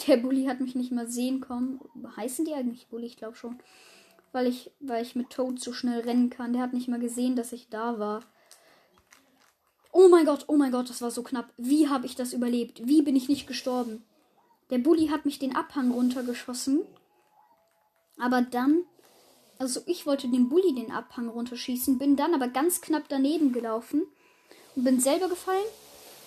Der 0.07 0.17
Bully 0.17 0.47
hat 0.47 0.61
mich 0.61 0.75
nicht 0.75 0.91
mal 0.91 1.07
sehen 1.07 1.41
kommen. 1.43 1.79
Heißen 2.17 2.47
die 2.47 2.55
eigentlich 2.55 2.87
Bully? 2.87 3.05
Ich 3.05 3.19
glaube 3.19 3.37
schon. 3.37 3.59
Weil 4.33 4.47
ich, 4.47 4.71
weil 4.81 5.03
ich 5.03 5.15
mit 5.15 5.29
Toad 5.29 5.61
so 5.61 5.75
schnell 5.75 6.01
rennen 6.01 6.31
kann. 6.31 6.55
Der 6.55 6.63
hat 6.63 6.73
nicht 6.73 6.89
mal 6.89 7.01
gesehen, 7.01 7.37
dass 7.37 7.53
ich 7.53 7.69
da 7.69 7.99
war. 7.99 8.25
Oh 9.93 10.09
mein 10.09 10.27
Gott, 10.27 10.45
oh 10.49 10.57
mein 10.57 10.73
Gott, 10.73 10.91
das 10.91 11.03
war 11.03 11.11
so 11.11 11.23
knapp. 11.23 11.53
Wie 11.57 11.89
habe 11.89 12.07
ich 12.07 12.15
das 12.15 12.33
überlebt? 12.33 12.87
Wie 12.87 13.03
bin 13.03 13.17
ich 13.17 13.29
nicht 13.29 13.47
gestorben? 13.47 14.05
Der 14.71 14.79
Bully 14.79 15.09
hat 15.09 15.25
mich 15.25 15.39
den 15.39 15.57
Abhang 15.57 15.91
runtergeschossen. 15.91 16.81
Aber 18.19 18.43
dann, 18.43 18.83
also 19.59 19.81
ich 19.87 20.07
wollte 20.07 20.29
dem 20.29 20.49
Bully 20.49 20.75
den 20.75 20.93
Abhang 20.93 21.29
runterschießen, 21.29 21.99
bin 21.99 22.17
dann 22.17 22.35
aber 22.35 22.49
ganz 22.49 22.81
knapp 22.81 23.05
daneben 23.09 23.53
gelaufen 23.53 24.03
und 24.77 24.85
bin 24.85 25.01
selber 25.01 25.29
gefallen. 25.29 25.65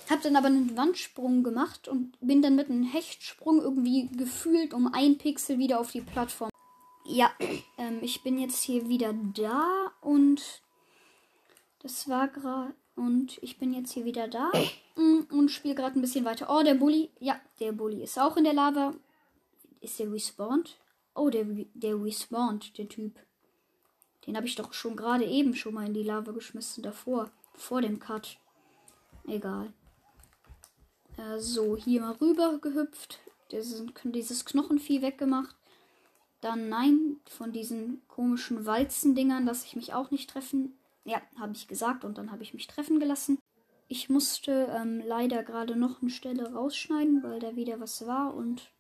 Hab 0.10 0.22
dann 0.24 0.36
aber 0.36 0.48
einen 0.48 0.76
Wandsprung 0.76 1.44
gemacht 1.44 1.88
und 1.88 2.18
bin 2.20 2.42
dann 2.42 2.56
mit 2.56 2.70
einem 2.70 2.84
Hechtsprung 2.84 3.62
irgendwie 3.62 4.10
gefühlt 4.10 4.74
um 4.74 4.92
ein 4.94 5.18
Pixel 5.18 5.60
wieder 5.60 5.80
auf 5.80 5.92
die 5.92 6.02
Plattform. 6.02 6.50
Ja, 7.06 7.32
ähm, 7.78 8.00
ich 8.02 8.24
bin 8.24 8.38
jetzt 8.40 8.64
hier 8.64 8.90
wieder 8.90 9.14
da 9.14 9.92
und 10.02 10.42
das 11.82 12.10
war 12.10 12.28
gerade 12.28 12.74
und 13.02 13.40
ich 13.42 13.58
bin 13.58 13.74
jetzt 13.74 13.94
hier 13.94 14.06
wieder 14.06 14.28
da 14.28 14.52
mm, 14.96 15.22
und 15.32 15.50
spiele 15.50 15.74
gerade 15.74 15.98
ein 15.98 16.02
bisschen 16.02 16.24
weiter. 16.24 16.48
Oh, 16.50 16.62
der 16.62 16.76
Bully. 16.76 17.10
Ja, 17.20 17.42
der 17.60 17.72
Bully 17.72 18.04
ist 18.04 18.20
auch 18.20 18.38
in 18.38 18.44
der 18.44 18.54
Lava. 18.54 18.94
Ist 19.80 19.98
der 19.98 20.12
respawned? 20.12 20.78
Oh, 21.16 21.32
der, 21.32 21.46
der 21.74 21.96
respawned, 21.96 22.78
der 22.78 22.88
Typ. 22.88 23.20
Den 24.28 24.38
habe 24.38 24.46
ich 24.46 24.54
doch 24.54 24.72
schon 24.74 24.96
gerade 24.96 25.26
eben 25.26 25.56
schon 25.56 25.74
mal 25.74 25.88
in 25.88 25.96
die 25.96 26.04
Lava 26.04 26.32
geschmissen. 26.32 26.84
Davor. 26.84 27.32
Vor 27.56 27.82
dem 27.82 28.00
Cut. 28.00 28.38
Egal. 29.26 29.74
Äh, 31.18 31.40
so, 31.40 31.76
hier 31.76 32.02
mal 32.02 32.14
rüber 32.14 32.60
gehüpft. 32.60 33.20
dieses 33.50 34.46
Knochenvieh 34.46 35.02
weggemacht. 35.02 35.56
Dann 36.40 36.70
nein, 36.70 37.18
von 37.26 37.52
diesen 37.52 38.04
komischen 38.08 38.68
Walzendingern 38.68 39.46
lasse 39.46 39.66
ich 39.66 39.76
mich 39.76 39.92
auch 39.94 40.12
nicht 40.12 40.30
treffen. 40.30 40.78
Ja, 41.04 41.22
habe 41.40 41.54
ich 41.54 41.68
gesagt 41.68 42.06
und 42.06 42.18
dann 42.18 42.32
habe 42.32 42.44
ich 42.44 42.54
mich 42.54 42.68
treffen 42.68 43.00
gelassen. 43.00 43.40
Ich 43.88 44.10
musste 44.10 44.74
ähm, 44.74 45.02
leider 45.06 45.44
gerade 45.44 45.76
noch 45.76 46.02
eine 46.02 46.12
Stelle 46.12 46.54
rausschneiden, 46.54 47.24
weil 47.24 47.40
da 47.40 47.56
wieder 47.56 47.80
was 47.80 48.06
war 48.08 48.34
und 48.34 48.72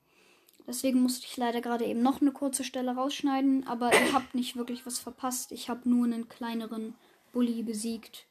deswegen 0.67 1.01
musste 1.01 1.25
ich 1.25 1.35
leider 1.35 1.61
gerade 1.61 1.85
eben 1.85 2.01
noch 2.01 2.21
eine 2.21 2.31
kurze 2.31 2.63
Stelle 2.63 2.95
rausschneiden. 2.95 3.67
Aber 3.67 3.91
ihr 3.93 4.13
habt 4.13 4.35
nicht 4.35 4.55
wirklich 4.55 4.85
was 4.85 4.99
verpasst. 4.99 5.51
Ich 5.51 5.69
habe 5.69 5.89
nur 5.89 6.05
einen 6.05 6.29
kleineren 6.29 6.95
Bully 7.33 7.63
besiegt 7.63 8.25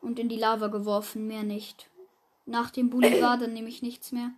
und 0.00 0.18
in 0.18 0.28
die 0.28 0.38
Lava 0.38 0.68
geworfen, 0.68 1.26
mehr 1.26 1.42
nicht. 1.42 1.90
Nach 2.46 2.70
dem 2.70 2.90
Bully 2.90 3.20
war 3.22 3.36
dann 3.36 3.52
nämlich 3.52 3.82
nichts 3.82 4.12
mehr. 4.12 4.30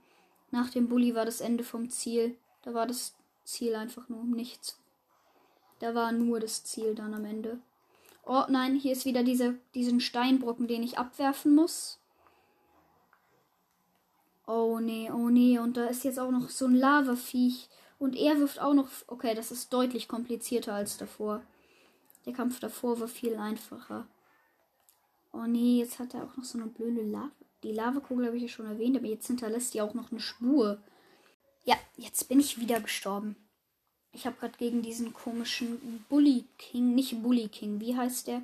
Nach 0.51 0.71
dem 0.71 0.89
Bully 0.89 1.15
war 1.15 1.25
das 1.25 1.41
Ende 1.41 1.65
vom 1.65 1.91
Ziel. 1.91 2.37
Da 2.63 2.73
war 2.73 2.87
das 2.87 3.15
Ziel 3.45 3.75
einfach 3.75 4.09
nur 4.09 4.25
nichts. 4.25 4.81
Da 5.79 5.95
war 5.95 6.13
nur 6.13 6.41
das 6.41 6.65
Ziel 6.65 6.95
dann 6.95 7.15
am 7.15 7.25
Ende. 7.25 7.61
Oh 8.29 8.43
nein, 8.49 8.75
hier 8.75 8.93
ist 8.93 9.05
wieder 9.05 9.23
diese, 9.23 9.55
diesen 9.75 10.01
Steinbrocken, 10.01 10.67
den 10.67 10.83
ich 10.83 10.99
abwerfen 10.99 11.55
muss. 11.55 12.01
Oh 14.47 14.81
nee, 14.81 15.11
oh 15.13 15.29
nee. 15.29 15.61
Und 15.61 15.77
da 15.77 15.87
ist 15.87 16.03
jetzt 16.03 16.19
auch 16.19 16.33
noch 16.33 16.51
so 16.51 16.67
ein 16.67 16.75
Lavaviech. 16.75 17.69
Und 18.01 18.17
er 18.17 18.39
wirft 18.39 18.61
auch 18.61 18.75
noch. 18.75 18.89
Okay, 19.07 19.35
das 19.35 19.53
ist 19.53 19.73
deutlich 19.73 20.09
komplizierter 20.09 20.75
als 20.75 20.99
davor. 20.99 21.43
Der 22.27 22.33
Kampf 22.33 22.59
davor 22.59 22.99
war 22.99 23.09
viel 23.09 23.37
einfacher. 23.37 24.09
Oh 25.33 25.47
nee, 25.47 25.79
jetzt 25.79 26.01
hat 26.01 26.15
er 26.15 26.25
auch 26.25 26.37
noch 26.37 26.45
so 26.45 26.59
eine 26.59 26.67
blöde 26.67 27.03
Lava. 27.03 27.31
Die 27.63 27.73
Lavakugel 27.73 28.27
habe 28.27 28.37
ich 28.37 28.43
ja 28.43 28.49
schon 28.49 28.67
erwähnt, 28.67 28.97
aber 28.97 29.07
jetzt 29.07 29.29
hinterlässt 29.29 29.73
die 29.75 29.83
auch 29.83 29.95
noch 29.95 30.11
eine 30.11 30.21
Spur. 30.21 30.83
Ja, 31.65 31.77
jetzt 31.97 32.29
bin 32.29 32.41
ich 32.41 32.59
wieder 32.59 32.81
gestorben. 32.81 33.37
Ich 34.17 34.25
habe 34.25 34.37
gerade 34.41 34.57
gegen 34.57 34.81
diesen 34.81 35.13
komischen 35.13 36.05
Bully 36.09 36.47
King, 36.57 36.95
nicht 36.95 37.23
Bully 37.23 37.49
King, 37.49 37.81
wie 37.81 37.95
heißt 37.95 38.29
der? 38.29 38.41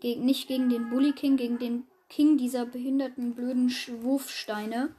Gegen, 0.00 0.24
nicht 0.24 0.46
gegen 0.46 0.70
den 0.70 0.88
Bully 0.88 1.10
King, 1.10 1.36
gegen 1.36 1.58
den 1.58 1.84
King 2.08 2.38
dieser 2.38 2.64
behinderten 2.64 3.34
blöden 3.34 3.74
Wurfsteine 4.02 4.94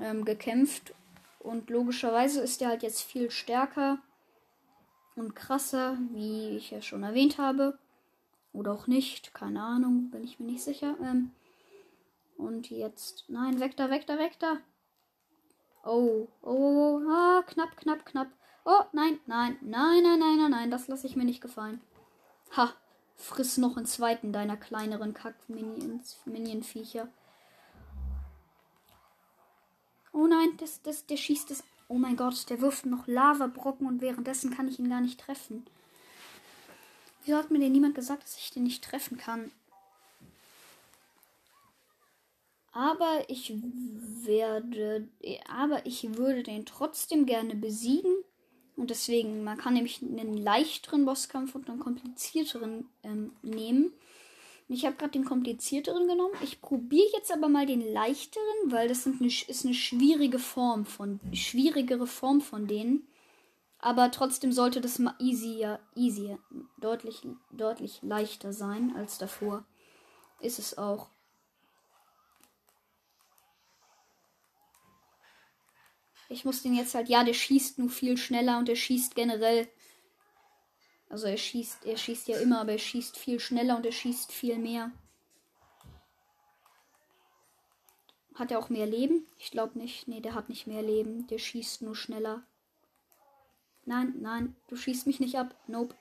ähm, 0.00 0.24
gekämpft. 0.24 0.94
Und 1.40 1.68
logischerweise 1.68 2.40
ist 2.40 2.62
er 2.62 2.68
halt 2.68 2.82
jetzt 2.82 3.02
viel 3.02 3.30
stärker 3.30 3.98
und 5.14 5.36
krasser, 5.36 5.98
wie 6.12 6.56
ich 6.56 6.70
ja 6.70 6.80
schon 6.80 7.02
erwähnt 7.02 7.36
habe. 7.36 7.78
Oder 8.54 8.72
auch 8.72 8.86
nicht, 8.86 9.34
keine 9.34 9.62
Ahnung, 9.62 10.08
bin 10.10 10.24
ich 10.24 10.40
mir 10.40 10.46
nicht 10.46 10.64
sicher. 10.64 10.96
Ähm, 11.02 11.32
und 12.38 12.70
jetzt, 12.70 13.26
nein, 13.28 13.60
weg 13.60 13.76
da, 13.76 13.90
weg 13.90 14.06
da, 14.06 14.18
weg 14.18 14.38
da. 14.38 14.56
Oh, 15.84 16.28
oh, 16.40 16.50
oh, 16.50 17.02
oh, 17.04 17.10
ah, 17.10 17.42
knapp, 17.46 17.76
knapp, 17.76 18.06
knapp. 18.06 18.28
Oh, 18.64 18.82
nein, 18.92 19.18
nein, 19.26 19.56
nein, 19.60 20.02
nein, 20.02 20.18
nein, 20.18 20.38
nein, 20.38 20.50
nein, 20.50 20.70
das 20.70 20.88
lasse 20.88 21.06
ich 21.06 21.16
mir 21.16 21.24
nicht 21.24 21.40
gefallen. 21.40 21.80
Ha, 22.56 22.72
friss 23.16 23.56
noch 23.58 23.76
einen 23.76 23.86
zweiten 23.86 24.32
deiner 24.32 24.56
kleineren 24.56 25.14
Kack-Minion-Viecher. 25.14 27.08
Oh 30.12 30.26
nein, 30.26 30.56
das, 30.58 30.82
das, 30.82 31.06
der 31.06 31.16
schießt 31.16 31.50
es. 31.50 31.62
Oh 31.88 31.94
mein 31.94 32.16
Gott, 32.16 32.50
der 32.50 32.60
wirft 32.60 32.86
noch 32.86 33.06
Lavabrocken 33.06 33.86
und 33.86 34.00
währenddessen 34.00 34.54
kann 34.54 34.68
ich 34.68 34.78
ihn 34.78 34.90
gar 34.90 35.00
nicht 35.00 35.20
treffen. 35.20 35.66
Wieso 37.24 37.38
hat 37.38 37.50
mir 37.50 37.58
denn 37.58 37.72
niemand 37.72 37.94
gesagt, 37.94 38.24
dass 38.24 38.36
ich 38.36 38.50
den 38.50 38.64
nicht 38.64 38.84
treffen 38.84 39.16
kann? 39.18 39.50
Aber 42.72 43.24
ich 43.28 43.52
werde, 43.54 45.08
aber 45.48 45.84
ich 45.86 46.16
würde 46.16 46.42
den 46.42 46.64
trotzdem 46.64 47.26
gerne 47.26 47.54
besiegen. 47.54 48.14
Und 48.78 48.90
deswegen, 48.90 49.42
man 49.42 49.58
kann 49.58 49.74
nämlich 49.74 50.00
einen 50.02 50.36
leichteren 50.36 51.04
Bosskampf 51.04 51.56
und 51.56 51.68
einen 51.68 51.80
komplizierteren 51.80 52.88
ähm, 53.02 53.32
nehmen. 53.42 53.92
Ich 54.68 54.86
habe 54.86 54.94
gerade 54.94 55.10
den 55.10 55.24
komplizierteren 55.24 56.06
genommen. 56.06 56.34
Ich 56.44 56.60
probiere 56.60 57.08
jetzt 57.12 57.32
aber 57.32 57.48
mal 57.48 57.66
den 57.66 57.80
leichteren, 57.92 58.44
weil 58.66 58.86
das 58.86 59.04
eine, 59.04 59.26
ist 59.26 59.64
eine 59.64 59.74
schwierige 59.74 60.38
Form 60.38 60.86
von 60.86 61.18
schwierigere 61.32 62.06
Form 62.06 62.40
von 62.40 62.68
denen. 62.68 63.08
Aber 63.80 64.12
trotzdem 64.12 64.52
sollte 64.52 64.80
das 64.80 65.00
mal 65.00 65.14
easier, 65.18 65.80
easier, 65.96 66.38
deutlich, 66.76 67.22
deutlich 67.50 67.98
leichter 68.02 68.52
sein 68.52 68.94
als 68.94 69.18
davor. 69.18 69.64
Ist 70.40 70.60
es 70.60 70.78
auch. 70.78 71.08
Ich 76.28 76.44
muss 76.44 76.62
den 76.62 76.74
jetzt 76.74 76.94
halt, 76.94 77.08
ja, 77.08 77.24
der 77.24 77.32
schießt 77.32 77.78
nur 77.78 77.88
viel 77.88 78.16
schneller 78.16 78.58
und 78.58 78.68
er 78.68 78.76
schießt 78.76 79.14
generell. 79.14 79.68
Also 81.08 81.26
er 81.26 81.38
schießt, 81.38 81.86
er 81.86 81.96
schießt 81.96 82.28
ja 82.28 82.38
immer, 82.38 82.60
aber 82.60 82.72
er 82.72 82.78
schießt 82.78 83.16
viel 83.16 83.40
schneller 83.40 83.76
und 83.76 83.86
er 83.86 83.92
schießt 83.92 84.30
viel 84.30 84.58
mehr. 84.58 84.92
Hat 88.34 88.52
er 88.52 88.58
auch 88.58 88.68
mehr 88.68 88.86
Leben? 88.86 89.26
Ich 89.38 89.50
glaube 89.50 89.78
nicht. 89.78 90.06
Nee, 90.06 90.20
der 90.20 90.34
hat 90.34 90.48
nicht 90.48 90.66
mehr 90.66 90.82
Leben. 90.82 91.26
Der 91.26 91.38
schießt 91.38 91.82
nur 91.82 91.96
schneller. 91.96 92.44
Nein, 93.84 94.14
nein, 94.20 94.54
du 94.68 94.76
schießt 94.76 95.06
mich 95.06 95.18
nicht 95.18 95.36
ab. 95.38 95.54
Nope. 95.66 95.94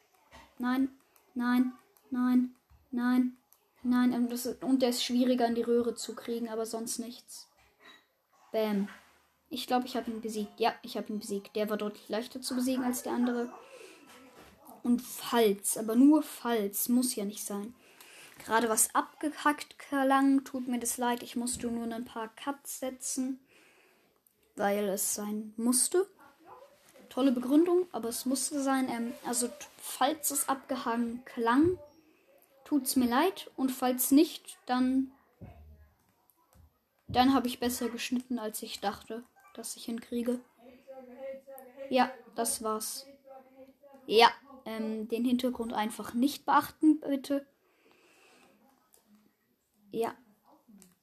Nein, 0.59 0.89
nein, 1.33 1.71
nein, 2.11 2.53
nein, 2.91 3.37
nein. 3.81 4.13
Und, 4.13 4.31
das 4.31 4.45
und 4.45 4.81
der 4.81 4.89
ist 4.89 5.03
schwieriger 5.03 5.47
in 5.47 5.55
die 5.55 5.63
Röhre 5.63 5.95
zu 5.95 6.13
kriegen, 6.13 6.49
aber 6.49 6.65
sonst 6.65 6.99
nichts. 6.99 7.47
Bam. 8.51 8.89
Ich 9.49 9.65
glaube, 9.65 9.87
ich 9.87 9.95
habe 9.95 10.11
ihn 10.11 10.21
besiegt. 10.21 10.59
Ja, 10.59 10.73
ich 10.81 10.97
habe 10.97 11.11
ihn 11.11 11.19
besiegt. 11.19 11.55
Der 11.55 11.69
war 11.69 11.77
deutlich 11.77 12.09
leichter 12.09 12.41
zu 12.41 12.55
besiegen 12.55 12.83
als 12.83 13.03
der 13.03 13.13
andere. 13.13 13.49
Und 14.83 15.01
falls, 15.01 15.77
aber 15.77 15.95
nur 15.95 16.21
falls, 16.21 16.89
muss 16.89 17.15
ja 17.15 17.25
nicht 17.25 17.43
sein. 17.43 17.73
Gerade 18.43 18.69
was 18.69 18.93
abgehackt 18.93 19.79
klang, 19.79 20.43
tut 20.43 20.67
mir 20.67 20.79
das 20.79 20.97
leid. 20.97 21.23
Ich 21.23 21.35
musste 21.35 21.67
nur 21.67 21.91
ein 21.93 22.05
paar 22.05 22.29
Cuts 22.35 22.79
setzen, 22.79 23.39
weil 24.55 24.87
es 24.89 25.15
sein 25.15 25.53
musste. 25.57 26.07
Tolle 27.09 27.31
Begründung, 27.31 27.87
aber 27.93 28.09
es 28.09 28.25
musste 28.25 28.61
sein. 28.61 28.89
Ähm, 28.89 29.13
also, 29.25 29.49
falls 29.77 30.29
es 30.31 30.49
abgehangen 30.49 31.23
klang, 31.25 31.79
tut 32.65 32.83
es 32.83 32.95
mir 32.97 33.07
leid. 33.07 33.49
Und 33.55 33.71
falls 33.71 34.11
nicht, 34.11 34.57
dann, 34.65 35.11
dann 37.07 37.33
habe 37.33 37.47
ich 37.47 37.59
besser 37.59 37.89
geschnitten, 37.89 38.39
als 38.39 38.61
ich 38.61 38.81
dachte 38.81 39.23
das 39.57 39.75
ich 39.75 39.85
hinkriege. 39.85 40.39
Ja, 41.89 42.11
das 42.35 42.63
war's. 42.63 43.05
Ja, 44.05 44.29
ähm, 44.65 45.07
den 45.07 45.25
Hintergrund 45.25 45.73
einfach 45.73 46.13
nicht 46.13 46.45
beachten, 46.45 46.99
bitte. 46.99 47.45
Ja. 49.91 50.15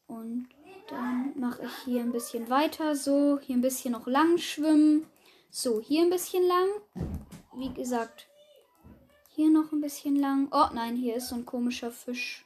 Und 0.06 0.48
dann 0.88 1.32
mache 1.38 1.64
ich 1.64 1.74
hier 1.84 2.02
ein 2.02 2.12
bisschen 2.12 2.48
weiter. 2.50 2.94
So, 2.94 3.38
hier 3.40 3.56
ein 3.56 3.62
bisschen 3.62 3.92
noch 3.92 4.06
lang 4.06 4.38
schwimmen. 4.38 5.06
So, 5.50 5.80
hier 5.80 6.02
ein 6.02 6.10
bisschen 6.10 6.46
lang. 6.46 6.68
Wie 7.56 7.72
gesagt, 7.72 8.28
hier 9.30 9.50
noch 9.50 9.72
ein 9.72 9.80
bisschen 9.80 10.16
lang. 10.16 10.48
Oh 10.52 10.68
nein, 10.74 10.96
hier 10.96 11.16
ist 11.16 11.28
so 11.28 11.34
ein 11.34 11.46
komischer 11.46 11.90
Fisch. 11.90 12.44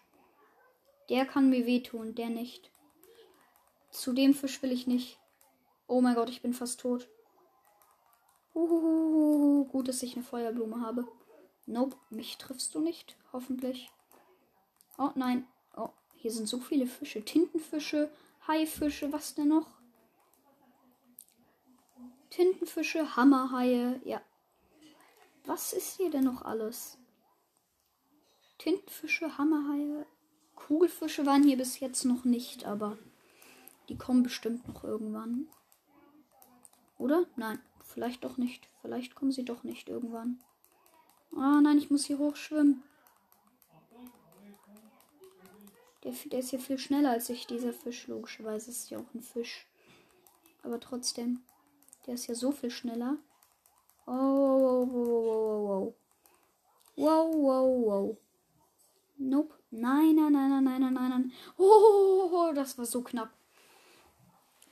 Der 1.09 1.25
kann 1.25 1.51
mir 1.51 1.66
wehtun, 1.66 2.14
der 2.14 2.29
nicht. 2.29 2.71
Zu 3.90 4.12
dem 4.12 4.35
Fisch 4.35 4.62
will 4.62 4.73
ich 4.73 4.87
nicht. 4.87 5.18
Oh 5.88 6.01
mein 6.01 6.14
Gott, 6.14 6.29
ich 6.29 6.42
bin 6.42 6.55
fast 6.55 6.81
tot. 6.81 7.09
Uhuhu, 8.55 9.64
gut, 9.64 9.88
dass 9.88 10.03
ich 10.03 10.14
eine 10.14 10.24
Feuerblume 10.24 10.81
habe. 10.81 11.09
Nope, 11.66 11.96
mich 12.11 12.37
triffst 12.38 12.74
du 12.74 12.81
nicht. 12.81 13.16
Hoffentlich. 13.33 13.90
Oh 14.98 15.11
nein. 15.14 15.46
Oh, 15.77 15.88
hier 16.14 16.31
sind 16.31 16.46
so 16.46 16.61
viele 16.61 16.87
Fische. 16.87 17.24
Tintenfische, 17.24 18.11
Haifische, 18.46 19.12
was 19.12 19.35
denn 19.35 19.48
noch? 19.48 19.66
Tintenfische, 22.31 23.16
Hammerhaie, 23.16 24.01
ja. 24.05 24.20
Was 25.46 25.72
ist 25.72 25.96
hier 25.96 26.11
denn 26.11 26.24
noch 26.24 26.42
alles? 26.42 26.98
Tintenfische, 28.59 29.38
Hammerhaie, 29.38 30.05
Kugelfische 30.55 31.24
waren 31.24 31.44
hier 31.44 31.57
bis 31.57 31.81
jetzt 31.81 32.05
noch 32.05 32.24
nicht, 32.24 32.66
aber 32.66 32.98
die 33.88 33.96
kommen 33.96 34.22
bestimmt 34.22 34.68
noch 34.68 34.85
irgendwann. 34.85 35.48
Oder? 36.99 37.27
Nein, 37.37 37.61
vielleicht 37.83 38.25
doch 38.25 38.37
nicht. 38.37 38.69
Vielleicht 38.83 39.15
kommen 39.15 39.33
sie 39.33 39.45
doch 39.45 39.63
nicht 39.63 39.89
irgendwann. 39.89 40.41
Ah, 41.37 41.61
nein, 41.61 41.79
ich 41.79 41.91
muss 41.91 42.05
hier 42.05 42.19
hochschwimmen. 42.19 42.83
Der, 46.05 46.13
der 46.27 46.39
ist 46.41 46.53
ja 46.53 46.59
viel 46.59 46.79
schneller 46.79 47.11
als 47.11 47.29
ich, 47.29 47.47
dieser 47.47 47.73
Fisch. 47.73 48.07
Logischerweise 48.07 48.71
ist 48.71 48.85
es 48.85 48.91
ja 48.91 48.99
auch 48.99 49.15
ein 49.15 49.23
Fisch. 49.23 49.67
Aber 50.63 50.81
trotzdem, 50.81 51.41
der 52.07 52.15
ist 52.15 52.27
ja 52.27 52.35
so 52.35 52.53
viel 52.53 52.71
schneller. 52.71 53.17
Oh, 54.07 54.13
wow, 54.13 54.89
wow, 54.91 55.25
wow, 55.25 55.69
wow. 55.69 55.95
Wow, 56.97 57.35
wow, 57.35 57.87
wow. 57.87 58.17
Nope. 59.19 59.55
Nein, 59.71 60.15
nein, 60.15 60.33
nein, 60.33 60.51
nein, 60.51 60.65
nein, 60.65 60.81
nein, 60.81 60.95
nein, 60.95 61.11
nein. 61.11 61.33
Oh, 61.59 62.53
das 62.55 62.79
war 62.79 62.87
so 62.87 63.03
knapp. 63.03 63.31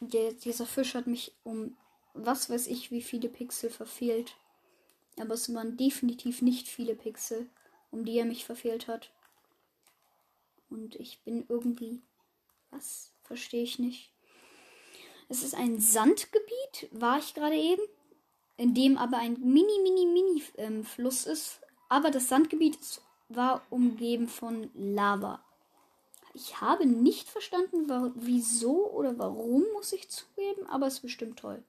Der, 0.00 0.32
dieser 0.32 0.66
Fisch 0.66 0.94
hat 0.94 1.06
mich 1.06 1.34
um 1.44 1.76
was 2.16 2.50
weiß 2.50 2.66
ich, 2.66 2.90
wie 2.90 3.02
viele 3.02 3.28
Pixel 3.28 3.70
verfehlt. 3.70 4.36
Aber 5.18 5.34
es 5.34 5.52
waren 5.54 5.76
definitiv 5.76 6.42
nicht 6.42 6.68
viele 6.68 6.94
Pixel, 6.94 7.48
um 7.90 8.04
die 8.04 8.18
er 8.18 8.24
mich 8.24 8.44
verfehlt 8.44 8.88
hat. 8.88 9.10
Und 10.68 10.96
ich 10.96 11.22
bin 11.22 11.44
irgendwie. 11.48 12.02
Was? 12.70 13.12
Verstehe 13.22 13.62
ich 13.62 13.78
nicht. 13.78 14.12
Es 15.28 15.42
ist 15.42 15.54
ein 15.54 15.80
Sandgebiet, 15.80 16.88
war 16.92 17.18
ich 17.18 17.34
gerade 17.34 17.56
eben, 17.56 17.82
in 18.56 18.74
dem 18.74 18.96
aber 18.96 19.18
ein 19.18 19.34
mini, 19.40 19.80
mini, 19.82 20.06
mini 20.06 20.42
ähm, 20.56 20.84
Fluss 20.84 21.26
ist. 21.26 21.60
Aber 21.88 22.10
das 22.10 22.28
Sandgebiet 22.28 22.78
war 23.28 23.62
umgeben 23.70 24.28
von 24.28 24.70
Lava. 24.74 25.42
Ich 26.34 26.60
habe 26.60 26.86
nicht 26.86 27.28
verstanden, 27.28 27.88
wieso 28.14 28.90
oder 28.90 29.18
warum, 29.18 29.64
muss 29.72 29.92
ich 29.92 30.08
zugeben, 30.08 30.66
aber 30.66 30.86
es 30.86 30.94
ist 30.94 31.00
bestimmt 31.00 31.38
toll. 31.38 31.64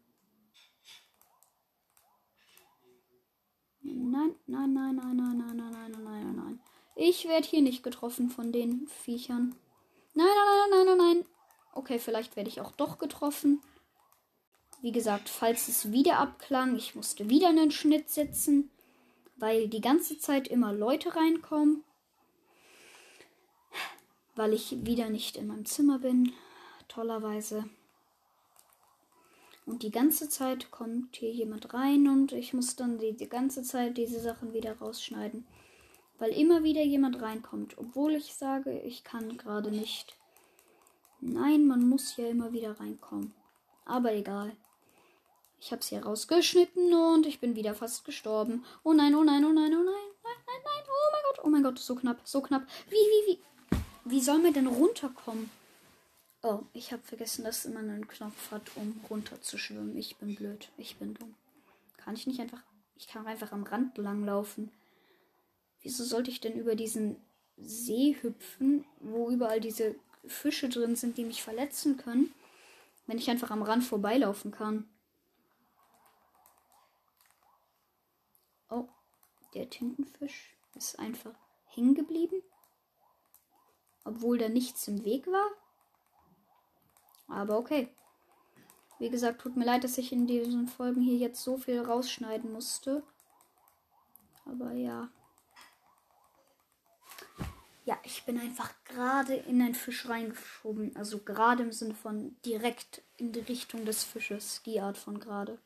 Nein, 3.89 4.35
nein, 4.47 4.73
nein, 4.73 4.95
nein, 4.95 5.15
nein, 5.15 5.37
nein, 5.37 5.57
nein, 5.57 5.71
nein, 5.71 5.91
nein, 5.91 6.03
nein, 6.03 6.35
nein. 6.35 6.59
Ich 6.95 7.27
werde 7.27 7.47
hier 7.47 7.61
nicht 7.61 7.83
getroffen 7.83 8.29
von 8.29 8.51
den 8.51 8.87
Viechern. 8.87 9.55
Nein, 10.13 10.27
nein, 10.27 10.69
nein, 10.69 10.69
nein, 10.69 10.97
nein, 10.97 11.15
nein. 11.15 11.25
Okay, 11.73 11.99
vielleicht 11.99 12.35
werde 12.35 12.49
ich 12.49 12.59
auch 12.59 12.71
doch 12.71 12.97
getroffen. 12.97 13.61
Wie 14.81 14.91
gesagt, 14.91 15.29
falls 15.29 15.69
es 15.69 15.91
wieder 15.91 16.19
abklang, 16.19 16.75
ich 16.75 16.95
musste 16.95 17.29
wieder 17.29 17.47
einen 17.47 17.71
Schnitt 17.71 18.09
setzen, 18.09 18.69
weil 19.37 19.69
die 19.69 19.81
ganze 19.81 20.19
Zeit 20.19 20.47
immer 20.47 20.73
Leute 20.73 21.15
reinkommen. 21.15 21.83
Weil 24.35 24.53
ich 24.53 24.85
wieder 24.85 25.09
nicht 25.09 25.37
in 25.37 25.47
meinem 25.47 25.65
Zimmer 25.65 25.99
bin, 25.99 26.33
tollerweise. 26.89 27.69
Und 29.67 29.83
die 29.83 29.91
ganze 29.91 30.29
Zeit 30.29 30.71
kommt 30.71 31.17
hier 31.17 31.31
jemand 31.31 31.73
rein 31.73 32.07
und 32.07 32.31
ich 32.31 32.53
muss 32.53 32.77
dann 32.77 32.99
die, 32.99 33.11
die 33.11 33.27
ganze 33.27 33.63
Zeit 33.63 33.97
diese 33.97 34.21
Sachen 34.21 34.53
wieder 34.53 34.77
rausschneiden. 34.77 35.45
Weil 36.19 36.31
immer 36.31 36.63
wieder 36.63 36.81
jemand 36.81 37.21
reinkommt, 37.21 37.77
obwohl 37.77 38.15
ich 38.15 38.33
sage, 38.33 38.79
ich 38.79 39.03
kann 39.03 39.37
gerade 39.37 39.69
nicht. 39.69 40.15
Nein, 41.19 41.67
man 41.67 41.87
muss 41.87 42.15
ja 42.15 42.29
immer 42.29 42.53
wieder 42.53 42.79
reinkommen. 42.79 43.33
Aber 43.85 44.13
egal. 44.13 44.55
Ich 45.59 45.71
habe 45.71 45.81
es 45.81 45.89
hier 45.89 46.03
rausgeschnitten 46.03 46.93
und 46.93 47.25
ich 47.25 47.41
bin 47.41 47.55
wieder 47.55 47.75
fast 47.75 48.05
gestorben. 48.05 48.63
Oh 48.83 48.93
nein, 48.93 49.15
oh 49.15 49.23
nein, 49.23 49.43
oh 49.43 49.51
nein, 49.51 49.73
oh 49.73 49.83
nein, 49.83 49.85
nein, 50.23 50.37
nein, 50.45 50.61
nein. 50.63 50.83
Oh 50.87 51.11
mein 51.11 51.23
Gott, 51.23 51.45
oh 51.45 51.49
mein 51.49 51.63
Gott, 51.63 51.79
so 51.79 51.93
knapp, 51.93 52.21
so 52.23 52.39
knapp. 52.39 52.65
Wie, 52.89 52.95
wie, 52.95 53.33
wie? 53.33 53.39
Wie 54.05 54.21
soll 54.21 54.39
man 54.39 54.53
denn 54.53 54.67
runterkommen? 54.67 55.49
Oh, 56.43 56.63
ich 56.73 56.91
habe 56.91 57.01
vergessen, 57.03 57.43
dass 57.43 57.65
man 57.65 57.89
einen 57.89 58.07
Knopf 58.07 58.51
hat, 58.51 58.71
um 58.75 59.01
runterzuschwimmen. 59.09 59.97
Ich 59.97 60.17
bin 60.17 60.35
blöd, 60.35 60.69
ich 60.77 60.97
bin 60.97 61.15
dumm. 61.15 61.35
Kann 61.97 62.15
ich 62.15 62.27
nicht 62.27 62.39
einfach. 62.39 62.61
Ich 62.95 63.07
kann 63.07 63.27
einfach 63.27 63.51
am 63.51 63.63
Rand 63.63 63.97
langlaufen. 63.97 64.71
Wieso 65.81 66.03
sollte 66.03 66.31
ich 66.31 66.39
denn 66.39 66.57
über 66.57 66.75
diesen 66.75 67.17
See 67.57 68.15
hüpfen, 68.21 68.85
wo 68.99 69.29
überall 69.29 69.59
diese 69.59 69.95
Fische 70.25 70.69
drin 70.69 70.95
sind, 70.95 71.17
die 71.17 71.25
mich 71.25 71.41
verletzen 71.43 71.97
können, 71.97 72.33
wenn 73.07 73.17
ich 73.17 73.29
einfach 73.29 73.51
am 73.51 73.63
Rand 73.63 73.83
vorbeilaufen 73.83 74.51
kann? 74.51 74.87
Oh, 78.69 78.87
der 79.53 79.69
Tintenfisch 79.69 80.55
ist 80.75 80.99
einfach 80.99 81.33
hängen 81.65 81.95
geblieben. 81.95 82.41
Obwohl 84.03 84.37
da 84.37 84.49
nichts 84.49 84.87
im 84.87 85.03
Weg 85.03 85.25
war. 85.27 85.49
Aber 87.27 87.57
okay. 87.57 87.89
Wie 88.99 89.09
gesagt, 89.09 89.41
tut 89.41 89.55
mir 89.55 89.65
leid, 89.65 89.83
dass 89.83 89.97
ich 89.97 90.11
in 90.11 90.25
diesen 90.25 90.67
Folgen 90.67 91.01
hier 91.01 91.17
jetzt 91.17 91.43
so 91.43 91.57
viel 91.57 91.81
rausschneiden 91.81 92.51
musste. 92.51 93.03
Aber 94.45 94.71
ja. 94.71 95.09
Ja, 97.85 97.97
ich 98.03 98.25
bin 98.25 98.39
einfach 98.39 98.73
gerade 98.85 99.33
in 99.33 99.61
einen 99.61 99.75
Fisch 99.75 100.09
reingeschoben. 100.09 100.95
Also 100.95 101.19
gerade 101.19 101.63
im 101.63 101.71
Sinne 101.71 101.93
von 101.93 102.35
direkt 102.43 103.01
in 103.17 103.31
die 103.31 103.39
Richtung 103.39 103.85
des 103.85 104.03
Fisches. 104.03 104.61
Die 104.65 104.81
Art 104.81 104.97
von 104.97 105.19
gerade. 105.19 105.59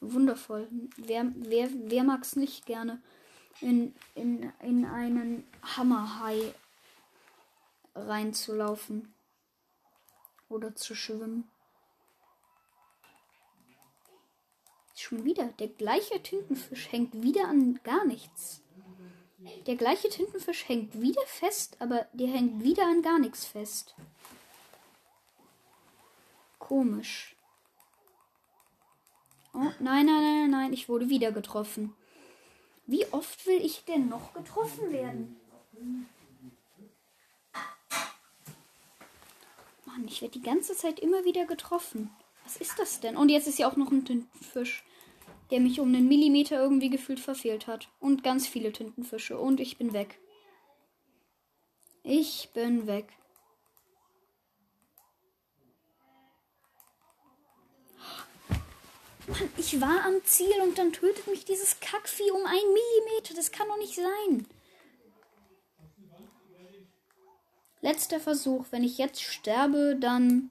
Wundervoll. 0.00 0.68
Wer, 0.96 1.32
wer, 1.34 1.68
wer 1.72 2.04
mag 2.04 2.22
es 2.22 2.36
nicht 2.36 2.66
gerne 2.66 3.02
in, 3.60 3.94
in, 4.14 4.52
in 4.60 4.84
einen 4.84 5.44
Hammerhai 5.62 6.54
reinzulaufen? 7.96 9.14
Oder 10.48 10.74
zu 10.76 10.94
schwimmen? 10.94 11.50
Schon 14.94 15.24
wieder. 15.24 15.48
Der 15.58 15.68
gleiche 15.68 16.22
Tintenfisch 16.22 16.90
hängt 16.90 17.22
wieder 17.22 17.48
an 17.48 17.80
gar 17.82 18.04
nichts. 18.04 18.62
Der 19.66 19.76
gleiche 19.76 20.08
Tintenfisch 20.08 20.68
hängt 20.68 21.00
wieder 21.00 21.22
fest, 21.26 21.76
aber 21.80 22.06
der 22.12 22.28
hängt 22.28 22.62
wieder 22.62 22.84
an 22.84 23.02
gar 23.02 23.18
nichts 23.18 23.44
fest. 23.44 23.94
Komisch. 26.58 27.36
Oh, 29.52 29.70
nein, 29.78 30.06
nein, 30.06 30.06
nein, 30.06 30.50
nein, 30.50 30.72
ich 30.72 30.88
wurde 30.88 31.08
wieder 31.08 31.32
getroffen. 31.32 31.94
Wie 32.86 33.06
oft 33.12 33.46
will 33.46 33.64
ich 33.64 33.84
denn 33.84 34.08
noch 34.08 34.32
getroffen 34.32 34.92
werden? 34.92 35.36
Mann, 39.96 40.08
ich 40.08 40.20
werde 40.20 40.38
die 40.38 40.44
ganze 40.44 40.74
Zeit 40.74 41.00
immer 41.00 41.24
wieder 41.24 41.46
getroffen. 41.46 42.10
Was 42.44 42.56
ist 42.56 42.78
das 42.78 43.00
denn? 43.00 43.16
Und 43.16 43.30
jetzt 43.30 43.48
ist 43.48 43.58
ja 43.58 43.68
auch 43.68 43.76
noch 43.76 43.90
ein 43.90 44.04
Tintenfisch, 44.04 44.84
der 45.50 45.60
mich 45.60 45.80
um 45.80 45.88
einen 45.88 46.06
Millimeter 46.06 46.60
irgendwie 46.60 46.90
gefühlt 46.90 47.20
verfehlt 47.20 47.66
hat. 47.66 47.88
Und 47.98 48.22
ganz 48.22 48.46
viele 48.46 48.72
Tintenfische. 48.72 49.38
Und 49.38 49.58
ich 49.58 49.78
bin 49.78 49.92
weg. 49.92 50.18
Ich 52.02 52.50
bin 52.52 52.86
weg. 52.86 53.08
Mann, 59.26 59.50
ich 59.56 59.80
war 59.80 60.04
am 60.04 60.22
Ziel 60.24 60.60
und 60.62 60.78
dann 60.78 60.92
tötet 60.92 61.26
mich 61.26 61.44
dieses 61.44 61.80
Kackvieh 61.80 62.30
um 62.30 62.44
einen 62.44 62.74
Millimeter. 62.74 63.34
Das 63.34 63.50
kann 63.50 63.66
doch 63.66 63.78
nicht 63.78 63.96
sein. 63.96 64.46
Letzter 67.86 68.18
Versuch. 68.18 68.66
Wenn 68.72 68.82
ich 68.82 68.98
jetzt 68.98 69.22
sterbe, 69.22 69.96
dann. 70.00 70.50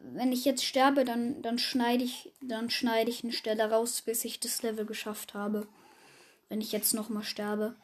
Wenn 0.00 0.32
ich 0.32 0.44
jetzt 0.44 0.66
sterbe, 0.66 1.06
dann, 1.06 1.40
dann 1.40 1.58
schneide 1.58 2.04
ich, 2.04 2.30
dann 2.42 2.68
schneide 2.68 3.08
ich 3.10 3.24
eine 3.24 3.32
Stelle 3.32 3.70
raus, 3.70 4.02
bis 4.02 4.26
ich 4.26 4.38
das 4.38 4.60
Level 4.62 4.84
geschafft 4.84 5.32
habe. 5.32 5.66
Wenn 6.50 6.60
ich 6.60 6.72
jetzt 6.72 6.92
nochmal 6.92 7.22
sterbe. 7.22 7.74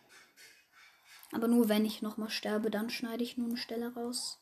Aber 1.32 1.48
nur 1.48 1.70
wenn 1.70 1.87
ich 1.87 2.02
nochmal 2.02 2.28
sterbe, 2.28 2.70
dann 2.70 2.90
schneide 2.90 3.24
ich 3.24 3.38
nur 3.38 3.48
eine 3.48 3.56
Stelle 3.56 3.94
raus. 3.94 4.38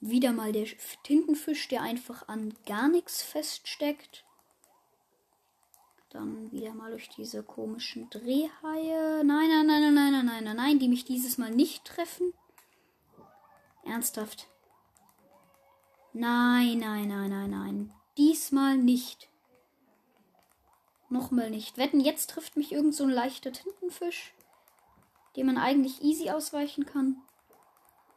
Wieder 0.00 0.32
mal 0.32 0.50
der 0.50 0.66
Tintenfisch, 1.04 1.68
der 1.68 1.82
einfach 1.82 2.26
an 2.26 2.54
gar 2.66 2.88
nichts 2.88 3.22
feststeckt. 3.22 4.24
Dann 6.12 6.52
wieder 6.52 6.74
mal 6.74 6.90
durch 6.90 7.08
diese 7.08 7.42
komischen 7.42 8.10
Drehhaie. 8.10 9.24
Nein, 9.24 9.48
nein, 9.48 9.66
nein, 9.66 9.94
nein, 9.94 9.94
nein, 9.94 10.26
nein, 10.26 10.44
nein, 10.44 10.56
nein, 10.56 10.78
die 10.78 10.88
mich 10.88 11.06
dieses 11.06 11.38
Mal 11.38 11.50
nicht 11.50 11.86
treffen. 11.86 12.34
Ernsthaft. 13.82 14.46
Nein, 16.12 16.78
nein, 16.78 17.08
nein, 17.08 17.30
nein, 17.30 17.50
nein. 17.50 17.94
Diesmal 18.18 18.76
nicht. 18.76 19.30
Nochmal 21.08 21.48
nicht. 21.48 21.78
Wetten, 21.78 22.00
jetzt 22.00 22.28
trifft 22.28 22.58
mich 22.58 22.72
irgend 22.72 22.94
so 22.94 23.04
ein 23.04 23.10
leichter 23.10 23.50
Tintenfisch, 23.50 24.34
dem 25.36 25.46
man 25.46 25.56
eigentlich 25.56 26.02
easy 26.02 26.28
ausweichen 26.28 26.84
kann. 26.84 27.22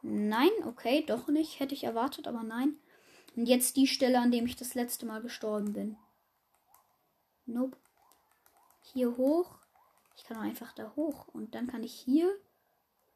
Nein, 0.01 0.51
okay, 0.65 1.05
doch 1.08 1.29
nicht. 1.29 1.62
Hätte 1.62 1.73
ich 1.73 1.86
erwartet, 1.86 2.27
aber 2.27 2.43
nein. 2.43 2.77
Und 3.38 3.45
jetzt 3.45 3.77
die 3.77 3.88
Stelle, 3.88 4.19
an 4.19 4.31
dem 4.31 4.45
ich 4.45 4.58
das 4.58 4.75
letzte 4.75 5.05
Mal 5.05 5.21
gestorben 5.21 5.71
bin. 5.71 5.97
Nope. 7.45 7.77
Hier 8.95 9.17
hoch. 9.17 9.58
Ich 10.15 10.23
kann 10.23 10.38
auch 10.38 10.41
einfach 10.41 10.71
da 10.71 10.93
hoch. 10.95 11.27
Und 11.34 11.53
dann 11.53 11.67
kann 11.67 11.84
ich 11.84 11.93
hier. 11.93 12.34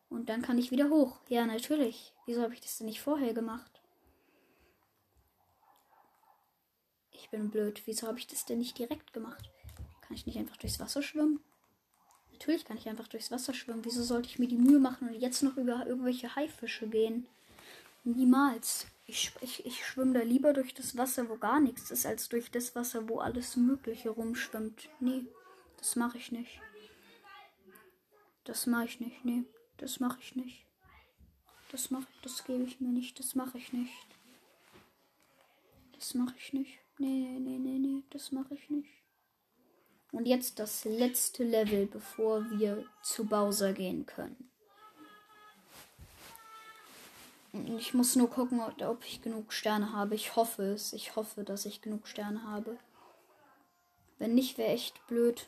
Und 0.09 0.27
dann 0.27 0.41
kann 0.41 0.57
ich 0.57 0.71
wieder 0.71 0.89
hoch. 0.89 1.21
Ja, 1.29 1.45
natürlich. 1.45 2.13
Wieso 2.25 2.41
habe 2.41 2.53
ich 2.53 2.59
das 2.59 2.77
denn 2.77 2.87
nicht 2.87 2.99
vorher 2.99 3.33
gemacht? 3.33 3.81
Ich 7.11 7.29
bin 7.29 7.49
blöd. 7.49 7.81
Wieso 7.85 8.07
habe 8.07 8.19
ich 8.19 8.27
das 8.27 8.43
denn 8.43 8.57
nicht 8.57 8.77
direkt 8.77 9.13
gemacht? 9.13 9.49
Kann 10.01 10.17
ich 10.17 10.25
nicht 10.25 10.37
einfach 10.37 10.57
durchs 10.57 10.81
Wasser 10.81 11.01
schwimmen? 11.01 11.39
Natürlich 12.33 12.65
kann 12.65 12.75
ich 12.75 12.89
einfach 12.89 13.07
durchs 13.07 13.31
Wasser 13.31 13.53
schwimmen. 13.53 13.85
Wieso 13.85 14.03
sollte 14.03 14.27
ich 14.27 14.37
mir 14.37 14.49
die 14.49 14.57
Mühe 14.57 14.79
machen 14.79 15.07
und 15.07 15.15
jetzt 15.15 15.43
noch 15.43 15.55
über 15.55 15.87
irgendwelche 15.87 16.35
Haifische 16.35 16.89
gehen? 16.89 17.25
Niemals. 18.03 18.85
Ich, 19.05 19.31
ich, 19.39 19.65
ich 19.65 19.85
schwimme 19.85 20.19
da 20.19 20.25
lieber 20.25 20.51
durch 20.51 20.73
das 20.73 20.97
Wasser, 20.97 21.29
wo 21.29 21.37
gar 21.37 21.61
nichts 21.61 21.89
ist, 21.89 22.05
als 22.05 22.27
durch 22.27 22.51
das 22.51 22.75
Wasser, 22.75 23.07
wo 23.07 23.19
alles 23.19 23.55
Mögliche 23.55 24.09
rumschwimmt. 24.09 24.89
Nee, 24.99 25.25
das 25.79 25.95
mache 25.95 26.17
ich 26.17 26.31
nicht. 26.31 26.61
Das 28.43 28.65
mache 28.65 28.85
ich 28.85 28.99
nicht. 28.99 29.25
Nee, 29.25 29.43
das 29.77 29.99
mache 29.99 30.19
ich 30.21 30.35
nicht. 30.35 30.65
Das 31.71 31.89
mache 31.89 32.07
das 32.21 32.43
gebe 32.43 32.63
ich 32.63 32.79
mir 32.79 32.89
nicht. 32.89 33.17
Das 33.19 33.35
mache 33.35 33.57
ich 33.57 33.73
nicht. 33.73 34.07
Das 35.93 36.13
mache 36.13 36.35
ich 36.37 36.53
nicht. 36.53 36.79
Nee, 36.97 37.37
nee, 37.39 37.57
nee, 37.57 37.79
nee, 37.79 38.03
das 38.09 38.31
mache 38.31 38.55
ich 38.55 38.69
nicht. 38.69 38.89
Und 40.11 40.25
jetzt 40.25 40.59
das 40.59 40.85
letzte 40.85 41.43
Level, 41.43 41.85
bevor 41.85 42.49
wir 42.51 42.85
zu 43.03 43.25
Bowser 43.25 43.73
gehen 43.73 44.05
können. 44.05 44.49
Ich 47.77 47.93
muss 47.93 48.15
nur 48.15 48.29
gucken, 48.29 48.61
ob 48.61 49.05
ich 49.05 49.21
genug 49.21 49.53
Sterne 49.53 49.93
habe. 49.93 50.15
Ich 50.15 50.35
hoffe 50.35 50.63
es. 50.63 50.93
Ich 50.93 51.15
hoffe, 51.15 51.43
dass 51.43 51.65
ich 51.65 51.81
genug 51.81 52.07
Sterne 52.07 52.43
habe. 52.43 52.77
Wenn 54.17 54.35
nicht, 54.35 54.57
wäre 54.57 54.69
echt 54.69 55.05
blöd. 55.07 55.47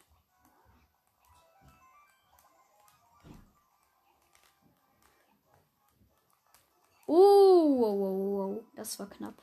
Oh, 7.13 7.75
wow, 7.77 7.93
wow, 7.99 8.53
wow. 8.55 8.63
das 8.73 8.97
war 8.97 9.09
knapp. 9.09 9.33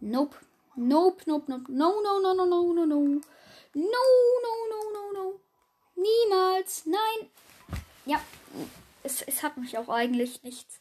Nope. 0.00 0.36
Nope, 0.74 1.22
nope, 1.26 1.44
nope. 1.48 1.68
No, 1.68 2.00
no, 2.02 2.18
no, 2.18 2.32
no, 2.32 2.46
no, 2.46 2.72
no, 2.72 2.86
no. 2.86 3.20
No, 3.74 4.04
no, 4.44 4.54
no, 4.70 4.80
no, 4.94 5.12
no. 5.12 5.40
Niemals. 5.96 6.86
Nein. 6.86 7.28
Ja, 8.06 8.22
es, 9.02 9.20
es 9.20 9.42
hat 9.42 9.58
mich 9.58 9.76
auch 9.76 9.90
eigentlich 9.90 10.42
nichts. 10.44 10.80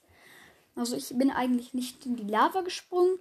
Also 0.78 0.96
ich 0.96 1.10
bin 1.10 1.30
eigentlich 1.30 1.74
nicht 1.74 2.06
in 2.06 2.16
die 2.16 2.24
Lava 2.24 2.62
gesprungen. 2.62 3.20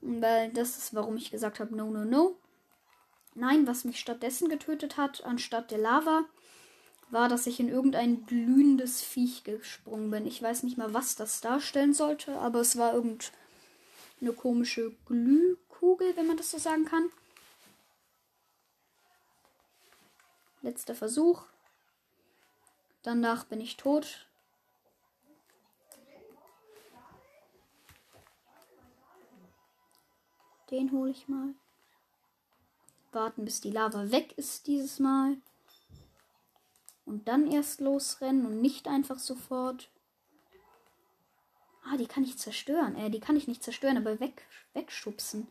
Weil 0.00 0.52
das 0.52 0.78
ist, 0.78 0.94
warum 0.94 1.16
ich 1.16 1.32
gesagt 1.32 1.58
habe, 1.58 1.74
no, 1.74 1.90
no, 1.90 2.04
no. 2.04 2.36
Nein, 3.38 3.68
was 3.68 3.84
mich 3.84 4.00
stattdessen 4.00 4.48
getötet 4.48 4.96
hat, 4.96 5.22
anstatt 5.22 5.70
der 5.70 5.78
Lava, 5.78 6.24
war, 7.10 7.28
dass 7.28 7.46
ich 7.46 7.60
in 7.60 7.68
irgendein 7.68 8.26
glühendes 8.26 9.00
Viech 9.00 9.44
gesprungen 9.44 10.10
bin. 10.10 10.26
Ich 10.26 10.42
weiß 10.42 10.64
nicht 10.64 10.76
mal, 10.76 10.92
was 10.92 11.14
das 11.14 11.40
darstellen 11.40 11.94
sollte, 11.94 12.36
aber 12.40 12.58
es 12.58 12.76
war 12.76 12.94
irgendeine 12.94 14.32
komische 14.36 14.92
Glühkugel, 15.06 16.16
wenn 16.16 16.26
man 16.26 16.36
das 16.36 16.50
so 16.50 16.58
sagen 16.58 16.84
kann. 16.84 17.10
Letzter 20.62 20.96
Versuch. 20.96 21.44
Danach 23.04 23.44
bin 23.44 23.60
ich 23.60 23.76
tot. 23.76 24.26
Den 30.72 30.90
hole 30.90 31.12
ich 31.12 31.28
mal. 31.28 31.54
Warten, 33.12 33.44
bis 33.44 33.60
die 33.60 33.70
Lava 33.70 34.10
weg 34.10 34.36
ist 34.36 34.66
dieses 34.66 34.98
Mal. 34.98 35.36
Und 37.04 37.26
dann 37.28 37.50
erst 37.50 37.80
losrennen 37.80 38.44
und 38.46 38.60
nicht 38.60 38.86
einfach 38.86 39.18
sofort. 39.18 39.88
Ah, 41.84 41.96
die 41.96 42.06
kann 42.06 42.24
ich 42.24 42.36
zerstören. 42.36 42.96
Äh, 42.96 43.10
die 43.10 43.20
kann 43.20 43.36
ich 43.36 43.48
nicht 43.48 43.62
zerstören, 43.62 43.96
aber 43.96 44.20
weg, 44.20 44.46
wegschubsen. 44.74 45.48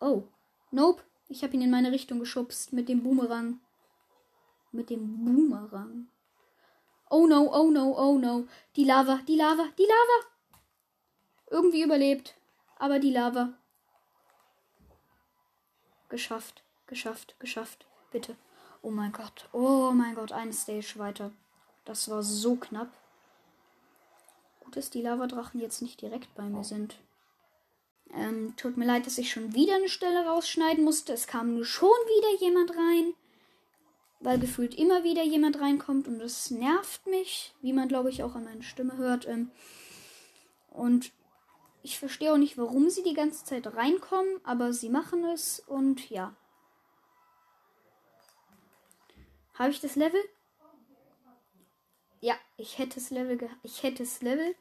Oh. 0.00 0.24
Nope. 0.70 1.02
Ich 1.28 1.42
habe 1.42 1.54
ihn 1.54 1.62
in 1.62 1.70
meine 1.70 1.90
Richtung 1.90 2.20
geschubst 2.20 2.72
mit 2.72 2.88
dem 2.88 3.02
Boomerang. 3.02 3.58
Mit 4.70 4.90
dem 4.90 5.24
Boomerang. 5.24 6.06
Oh 7.10 7.26
no, 7.26 7.50
oh 7.52 7.70
no, 7.70 7.96
oh 7.98 8.18
no. 8.18 8.46
Die 8.76 8.84
Lava, 8.84 9.20
die 9.26 9.36
Lava, 9.36 9.68
die 9.78 9.82
Lava. 9.82 10.26
Irgendwie 11.50 11.82
überlebt. 11.82 12.34
Aber 12.78 12.98
die 12.98 13.12
Lava. 13.12 13.54
Geschafft, 16.14 16.62
geschafft, 16.86 17.34
geschafft. 17.40 17.86
Bitte. 18.12 18.36
Oh 18.82 18.92
mein 18.92 19.10
Gott. 19.10 19.48
Oh 19.52 19.90
mein 19.90 20.14
Gott, 20.14 20.30
eine 20.30 20.52
Stage 20.52 20.94
weiter. 20.94 21.32
Das 21.84 22.08
war 22.08 22.22
so 22.22 22.54
knapp. 22.54 22.86
Gut, 24.60 24.76
dass 24.76 24.90
die 24.90 25.02
Lavadrachen 25.02 25.60
jetzt 25.60 25.82
nicht 25.82 26.00
direkt 26.00 26.32
bei 26.36 26.44
mir 26.44 26.62
sind. 26.62 27.00
Ähm, 28.14 28.54
tut 28.56 28.76
mir 28.76 28.84
leid, 28.84 29.08
dass 29.08 29.18
ich 29.18 29.32
schon 29.32 29.54
wieder 29.54 29.74
eine 29.74 29.88
Stelle 29.88 30.24
rausschneiden 30.24 30.84
musste. 30.84 31.12
Es 31.12 31.26
kam 31.26 31.56
nur 31.56 31.64
schon 31.64 31.88
wieder 31.88 32.40
jemand 32.40 32.70
rein. 32.70 33.14
Weil 34.20 34.38
gefühlt 34.38 34.76
immer 34.76 35.02
wieder 35.02 35.24
jemand 35.24 35.58
reinkommt 35.58 36.06
und 36.06 36.20
das 36.20 36.52
nervt 36.52 37.04
mich, 37.08 37.52
wie 37.60 37.72
man 37.72 37.88
glaube 37.88 38.10
ich 38.10 38.22
auch 38.22 38.36
an 38.36 38.44
meiner 38.44 38.62
Stimme 38.62 38.96
hört. 38.98 39.26
Ähm, 39.26 39.50
und 40.70 41.10
ich 41.84 41.98
verstehe 41.98 42.32
auch 42.32 42.38
nicht, 42.38 42.56
warum 42.56 42.88
sie 42.88 43.02
die 43.02 43.12
ganze 43.12 43.44
Zeit 43.44 43.66
reinkommen, 43.66 44.40
aber 44.42 44.72
sie 44.72 44.88
machen 44.88 45.22
es 45.26 45.60
und 45.60 46.08
ja. 46.08 46.34
Habe 49.52 49.70
ich 49.70 49.82
das 49.82 49.94
Level? 49.94 50.20
Ja, 52.22 52.36
ich 52.56 52.78
hätte 52.78 52.94
das 52.94 53.10
Level 53.10 53.50
ich 53.62 53.82
hätte 53.82 54.02
das 54.02 54.22
Level 54.22 54.54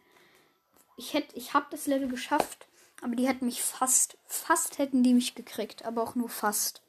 ich 0.98 1.14
hätte 1.14 1.34
ich 1.38 1.54
habe 1.54 1.68
das 1.72 1.88
Level 1.88 2.10
geschafft, 2.10 2.68
aber 3.02 3.16
die 3.16 3.26
hätten 3.26 3.46
mich 3.46 3.64
fast 3.64 4.18
fast 4.28 4.78
hätten 4.78 5.02
die 5.02 5.14
mich 5.14 5.34
gekriegt, 5.34 5.86
aber 5.86 6.04
auch 6.04 6.16
nur 6.16 6.30
fast. 6.30 6.82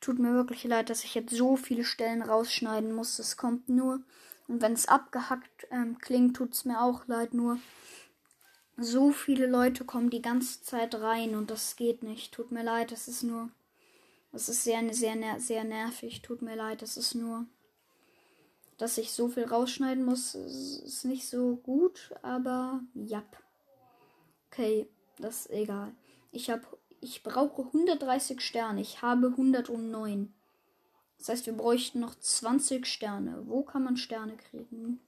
Tut 0.00 0.20
mir 0.20 0.32
wirklich 0.32 0.62
leid, 0.62 0.90
dass 0.90 1.02
ich 1.02 1.16
jetzt 1.16 1.34
so 1.34 1.56
viele 1.56 1.84
Stellen 1.84 2.22
rausschneiden 2.22 2.92
muss. 2.94 3.18
Es 3.18 3.36
kommt 3.36 3.68
nur 3.68 4.00
und 4.46 4.62
wenn 4.62 4.74
es 4.74 4.86
abgehackt 4.86 5.66
ähm, 5.72 5.98
klingt, 5.98 6.36
tut 6.36 6.52
es 6.52 6.64
mir 6.64 6.80
auch 6.80 7.08
leid. 7.08 7.34
Nur 7.34 7.58
so 8.80 9.12
viele 9.12 9.46
Leute 9.46 9.84
kommen 9.84 10.10
die 10.10 10.22
ganze 10.22 10.62
Zeit 10.62 10.94
rein 10.94 11.34
und 11.34 11.50
das 11.50 11.76
geht 11.76 12.02
nicht. 12.02 12.32
Tut 12.32 12.50
mir 12.50 12.64
leid, 12.64 12.92
das 12.92 13.08
ist 13.08 13.22
nur 13.22 13.50
das 14.32 14.48
ist 14.48 14.62
sehr, 14.62 14.94
sehr, 14.94 15.40
sehr 15.40 15.64
nervig. 15.64 16.22
Tut 16.22 16.42
mir 16.42 16.56
leid. 16.56 16.82
Das 16.82 16.96
ist 16.96 17.14
nur, 17.14 17.46
dass 18.78 18.98
ich 18.98 19.12
so 19.12 19.28
viel 19.28 19.44
rausschneiden 19.44 20.04
muss, 20.04 20.34
ist 20.34 21.04
nicht 21.04 21.28
so 21.28 21.56
gut, 21.56 22.14
aber 22.22 22.80
ja. 22.94 23.22
Okay, 24.50 24.88
das 25.18 25.46
ist 25.46 25.50
egal. 25.50 25.92
Ich 26.32 26.50
habe, 26.50 26.62
ich 27.00 27.22
brauche 27.22 27.62
130 27.62 28.40
Sterne. 28.40 28.80
Ich 28.80 29.02
habe 29.02 29.28
109. 29.28 30.32
Das 31.18 31.28
heißt, 31.28 31.46
wir 31.46 31.52
bräuchten 31.52 32.00
noch 32.00 32.14
20 32.14 32.86
Sterne. 32.86 33.42
Wo 33.46 33.62
kann 33.62 33.84
man 33.84 33.96
Sterne 33.96 34.36
kriegen? 34.36 35.00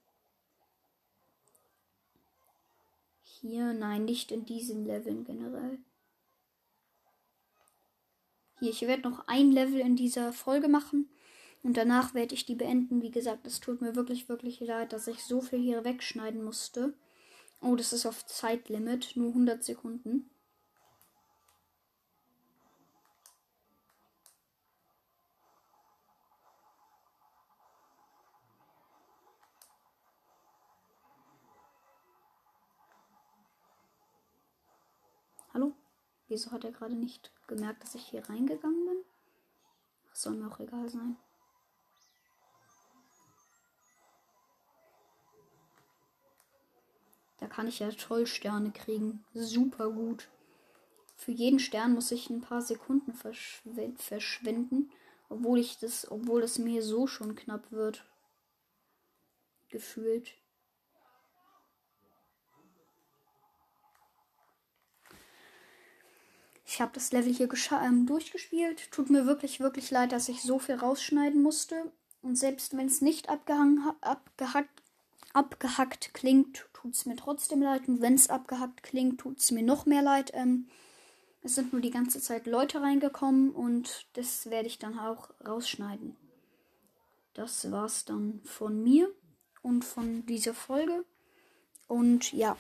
Hier, 3.42 3.72
nein, 3.72 4.05
nicht 4.05 4.31
in 4.31 4.44
diesen 4.44 4.87
Leveln 4.87 5.24
generell. 5.24 5.81
Hier, 8.61 8.70
ich 8.70 8.83
werde 8.83 9.02
noch 9.02 9.26
ein 9.26 9.50
Level 9.50 9.81
in 9.81 9.96
dieser 9.96 10.33
Folge 10.33 10.68
machen. 10.68 11.11
Und 11.64 11.76
danach 11.76 12.14
werde 12.14 12.35
ich 12.35 12.46
die 12.46 12.55
beenden. 12.55 13.02
Wie 13.02 13.11
gesagt, 13.11 13.44
es 13.46 13.59
tut 13.59 13.81
mir 13.81 13.96
wirklich, 13.96 14.28
wirklich 14.28 14.61
leid, 14.61 14.92
dass 14.92 15.09
ich 15.09 15.24
so 15.24 15.40
viel 15.40 15.59
hier 15.59 15.85
wegschneiden 15.85 16.44
musste. 16.44 16.94
Oh, 17.61 17.74
das 17.74 17.92
ist 17.92 18.07
auf 18.07 18.24
Zeitlimit. 18.26 19.16
Nur 19.16 19.28
100 19.31 19.64
Sekunden. 19.64 20.31
Wieso 36.33 36.51
hat 36.51 36.64
er 36.64 36.73
gerade 36.73 36.95
nicht 36.95 37.31
gemerkt, 37.47 37.83
dass 37.83 37.95
ich 37.95 38.07
hier 38.07 38.27
reingegangen 38.27 38.87
bin? 38.87 39.05
Das 40.09 40.23
soll 40.23 40.33
mir 40.33 40.51
auch 40.51 40.61
egal 40.61 40.88
sein. 40.88 41.18
Da 47.37 47.49
kann 47.49 47.68
ich 47.68 47.81
ja 47.81 47.90
toll 47.90 48.27
Sterne 48.27 48.71
kriegen. 48.71 49.23
Super 49.35 49.90
gut. 49.90 50.31
Für 51.16 51.33
jeden 51.33 51.59
Stern 51.59 51.92
muss 51.92 52.11
ich 52.11 52.31
ein 52.31 52.40
paar 52.40 52.62
Sekunden 52.62 53.12
verschwenden, 53.12 54.90
obwohl 55.29 55.59
ich 55.59 55.81
das, 55.81 56.11
obwohl 56.11 56.45
es 56.45 56.59
mir 56.59 56.83
so 56.83 57.07
schon 57.07 57.35
knapp 57.35 57.71
wird. 57.73 58.07
Gefühlt. 59.68 60.33
Ich 66.72 66.80
habe 66.80 66.92
das 66.94 67.12
Level 67.12 67.35
hier 67.35 67.50
ähm, 67.85 68.06
durchgespielt. 68.06 68.90
Tut 68.92 69.11
mir 69.11 69.26
wirklich, 69.26 69.61
wirklich 69.61 69.90
leid, 69.90 70.11
dass 70.11 70.30
ich 70.30 70.40
so 70.40 70.58
viel 70.58 70.76
rausschneiden 70.76 71.42
musste. 71.42 71.92
Und 72.22 72.37
selbst 72.37 72.74
wenn 72.74 72.87
es 72.87 73.02
nicht 73.02 73.28
abgehackt, 73.28 74.82
abgehackt 75.35 76.14
klingt, 76.14 76.66
tut 76.72 76.94
es 76.94 77.04
mir 77.04 77.16
trotzdem 77.16 77.61
leid. 77.61 77.88
Und 77.88 78.00
wenn 78.00 78.14
es 78.14 78.30
abgehackt 78.30 78.82
klingt, 78.82 79.20
tut 79.20 79.38
es 79.38 79.50
mir 79.50 79.62
noch 79.62 79.85
mehr 79.85 80.00
leid. 80.00 80.30
Ähm, 80.32 80.66
es 81.42 81.56
sind 81.56 81.74
nur 81.74 81.82
die 81.82 81.90
ganze 81.90 82.22
Zeit 82.22 82.46
Leute 82.46 82.80
reingekommen 82.80 83.50
und 83.50 84.06
das 84.14 84.48
werde 84.48 84.68
ich 84.68 84.78
dann 84.78 84.98
auch 84.98 85.28
rausschneiden. 85.46 86.16
Das 87.35 87.70
war's 87.70 88.06
dann 88.06 88.40
von 88.44 88.82
mir 88.82 89.12
und 89.61 89.85
von 89.85 90.24
dieser 90.24 90.54
Folge. 90.54 91.04
Und 91.87 92.32
ja. 92.32 92.56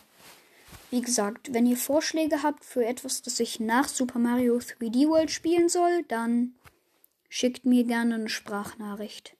Wie 0.92 1.00
gesagt, 1.00 1.54
wenn 1.54 1.64
ihr 1.64 1.78
Vorschläge 1.78 2.42
habt 2.42 2.66
für 2.66 2.84
etwas, 2.84 3.22
das 3.22 3.40
ich 3.40 3.58
nach 3.58 3.88
Super 3.88 4.18
Mario 4.18 4.58
3D 4.58 5.08
World 5.08 5.30
spielen 5.30 5.70
soll, 5.70 6.02
dann 6.06 6.52
schickt 7.30 7.64
mir 7.64 7.84
gerne 7.84 8.16
eine 8.16 8.28
Sprachnachricht. 8.28 9.34